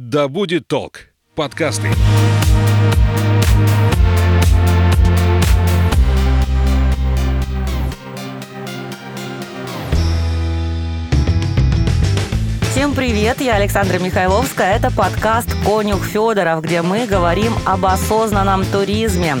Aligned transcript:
Да 0.00 0.28
будет 0.28 0.68
толк. 0.68 1.08
Подкасты. 1.34 1.90
Всем 12.70 12.94
привет, 12.94 13.40
я 13.40 13.56
Александра 13.56 13.98
Михайловская. 13.98 14.76
Это 14.76 14.92
подкаст 14.92 15.52
«Конюх 15.64 16.04
Федоров», 16.04 16.62
где 16.62 16.82
мы 16.82 17.04
говорим 17.08 17.52
об 17.66 17.84
осознанном 17.84 18.64
туризме. 18.66 19.38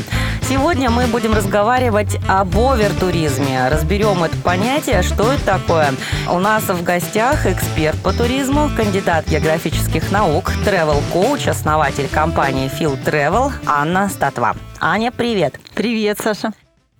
Сегодня 0.48 0.88
мы 0.88 1.06
будем 1.06 1.34
разговаривать 1.34 2.18
об 2.26 2.56
овертуризме. 2.56 3.68
Разберем 3.68 4.24
это 4.24 4.34
понятие, 4.38 5.02
что 5.02 5.30
это 5.30 5.44
такое. 5.44 5.90
У 6.26 6.38
нас 6.38 6.62
в 6.62 6.82
гостях 6.82 7.44
эксперт 7.44 7.98
по 8.02 8.14
туризму, 8.14 8.70
кандидат 8.74 9.28
географических 9.28 10.10
наук, 10.10 10.50
travel 10.64 11.02
коуч 11.12 11.48
основатель 11.48 12.08
компании 12.08 12.70
Field 12.70 13.04
Travel 13.04 13.52
Анна 13.66 14.08
Статва. 14.08 14.56
Аня, 14.80 15.12
привет. 15.12 15.60
Привет, 15.74 16.18
Саша. 16.18 16.52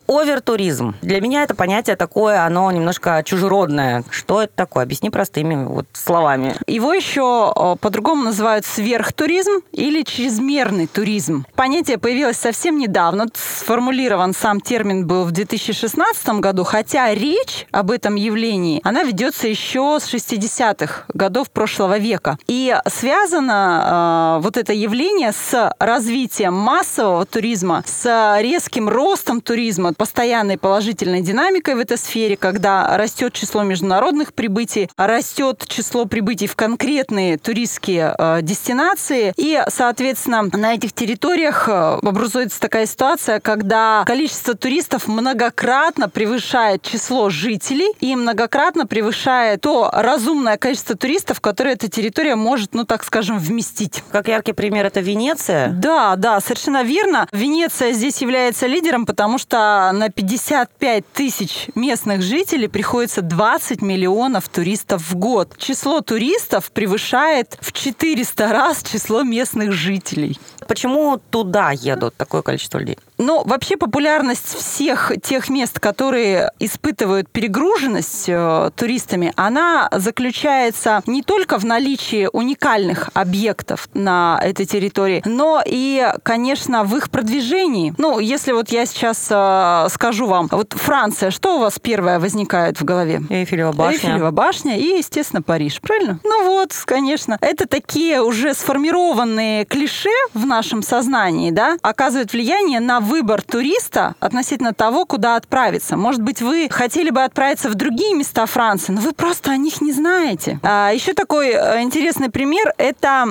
Овертуризм. 0.08 0.94
Для 1.02 1.20
меня 1.20 1.42
это 1.42 1.54
понятие 1.54 1.94
такое, 1.94 2.42
оно 2.42 2.70
немножко 2.70 3.22
чужеродное. 3.26 4.04
Что 4.10 4.42
это 4.42 4.52
такое? 4.56 4.84
Объясни 4.84 5.10
простыми 5.10 5.66
вот 5.66 5.84
словами. 5.92 6.56
Его 6.66 6.94
еще 6.94 7.52
э, 7.54 7.76
по-другому 7.78 8.24
называют 8.24 8.64
сверхтуризм 8.64 9.60
или 9.72 10.02
чрезмерный 10.02 10.86
туризм. 10.86 11.44
Понятие 11.54 11.98
появилось 11.98 12.38
совсем 12.38 12.78
недавно. 12.78 13.26
Сформулирован 13.34 14.32
сам 14.32 14.62
термин 14.62 15.06
был 15.06 15.24
в 15.24 15.30
2016 15.32 16.26
году, 16.40 16.64
хотя 16.64 17.12
речь 17.12 17.66
об 17.70 17.90
этом 17.90 18.14
явлении, 18.14 18.80
она 18.84 19.02
ведется 19.02 19.46
еще 19.46 19.98
с 20.00 20.12
60-х 20.12 21.04
годов 21.12 21.50
прошлого 21.50 21.98
века. 21.98 22.38
И 22.46 22.74
связано 22.86 24.38
э, 24.38 24.42
вот 24.42 24.56
это 24.56 24.72
явление 24.72 25.32
с 25.32 25.70
развитием 25.78 26.54
массового 26.54 27.26
туризма, 27.26 27.82
с 27.84 28.38
резким 28.40 28.88
ростом 28.88 29.42
туризма, 29.42 29.92
постоянной 29.98 30.56
положительной 30.56 31.20
динамикой 31.20 31.74
в 31.74 31.78
этой 31.80 31.98
сфере, 31.98 32.36
когда 32.36 32.96
растет 32.96 33.34
число 33.34 33.64
международных 33.64 34.32
прибытий, 34.32 34.88
растет 34.96 35.66
число 35.68 36.06
прибытий 36.06 36.46
в 36.46 36.56
конкретные 36.56 37.36
туристские 37.36 38.14
э, 38.16 38.38
дестинации, 38.42 39.34
и, 39.36 39.60
соответственно, 39.68 40.44
на 40.52 40.74
этих 40.74 40.92
территориях 40.92 41.68
э, 41.68 41.98
образуется 42.00 42.60
такая 42.60 42.86
ситуация, 42.86 43.40
когда 43.40 44.04
количество 44.06 44.54
туристов 44.54 45.08
многократно 45.08 46.08
превышает 46.08 46.82
число 46.82 47.28
жителей 47.28 47.92
и 48.00 48.14
многократно 48.14 48.86
превышает 48.86 49.62
то 49.62 49.90
разумное 49.92 50.56
количество 50.56 50.96
туристов, 50.96 51.40
которое 51.40 51.72
эта 51.72 51.88
территория 51.88 52.36
может, 52.36 52.72
ну 52.72 52.84
так 52.84 53.02
скажем, 53.02 53.38
вместить. 53.38 54.04
Как 54.12 54.28
яркий 54.28 54.52
пример 54.52 54.86
это 54.86 55.00
Венеция? 55.00 55.70
Да, 55.70 56.14
да, 56.14 56.40
совершенно 56.40 56.84
верно. 56.84 57.26
Венеция 57.32 57.92
здесь 57.92 58.22
является 58.22 58.68
лидером, 58.68 59.04
потому 59.04 59.38
что 59.38 59.87
на 59.92 60.10
55 60.10 61.04
тысяч 61.12 61.68
местных 61.74 62.22
жителей 62.22 62.68
приходится 62.68 63.22
20 63.22 63.82
миллионов 63.82 64.48
туристов 64.48 65.02
в 65.10 65.16
год. 65.16 65.56
Число 65.58 66.00
туристов 66.00 66.70
превышает 66.70 67.58
в 67.60 67.72
400 67.72 68.48
раз 68.52 68.82
число 68.82 69.22
местных 69.22 69.72
жителей. 69.72 70.38
Почему 70.68 71.18
туда 71.30 71.70
едут 71.72 72.14
такое 72.16 72.42
количество 72.42 72.78
людей? 72.78 72.98
Ну, 73.16 73.42
вообще 73.44 73.76
популярность 73.76 74.54
всех 74.54 75.12
тех 75.22 75.48
мест, 75.48 75.80
которые 75.80 76.52
испытывают 76.60 77.28
перегруженность 77.30 78.28
э, 78.28 78.70
туристами, 78.76 79.32
она 79.34 79.88
заключается 79.90 81.02
не 81.06 81.22
только 81.22 81.58
в 81.58 81.64
наличии 81.64 82.28
уникальных 82.32 83.10
объектов 83.14 83.88
на 83.94 84.38
этой 84.42 84.66
территории, 84.66 85.22
но 85.24 85.62
и, 85.64 86.06
конечно, 86.22 86.84
в 86.84 86.94
их 86.96 87.10
продвижении. 87.10 87.94
Ну, 87.98 88.20
если 88.20 88.52
вот 88.52 88.68
я 88.68 88.86
сейчас 88.86 89.26
э, 89.30 89.86
скажу 89.90 90.26
вам, 90.26 90.48
вот 90.52 90.74
Франция, 90.74 91.30
что 91.30 91.56
у 91.56 91.60
вас 91.60 91.78
первое 91.80 92.20
возникает 92.20 92.78
в 92.80 92.84
голове? 92.84 93.22
Эйфелева 93.30 93.72
башня. 93.72 94.10
Эйфелева 94.10 94.30
башня 94.30 94.78
и, 94.78 94.98
естественно, 94.98 95.42
Париж, 95.42 95.80
правильно? 95.80 96.20
Ну 96.24 96.44
вот, 96.44 96.72
конечно. 96.84 97.38
Это 97.40 97.66
такие 97.66 98.20
уже 98.20 98.54
сформированные 98.54 99.64
клише 99.64 100.10
в 100.34 100.46
нашем 100.58 100.82
сознании, 100.82 101.52
да, 101.52 101.76
оказывают 101.82 102.32
влияние 102.32 102.80
на 102.80 102.98
выбор 102.98 103.42
туриста 103.42 104.14
относительно 104.18 104.72
того, 104.72 105.04
куда 105.06 105.36
отправиться. 105.36 105.96
Может 105.96 106.22
быть, 106.22 106.42
вы 106.42 106.68
хотели 106.68 107.10
бы 107.10 107.22
отправиться 107.22 107.70
в 107.70 107.76
другие 107.76 108.14
места 108.14 108.44
Франции, 108.46 108.92
но 108.92 109.00
вы 109.00 109.12
просто 109.12 109.52
о 109.52 109.56
них 109.56 109.80
не 109.80 109.92
знаете. 109.92 110.58
А 110.62 110.90
еще 110.90 111.12
такой 111.14 111.50
э, 111.50 111.82
интересный 111.82 112.28
пример– 112.28 112.72
это 112.78 113.26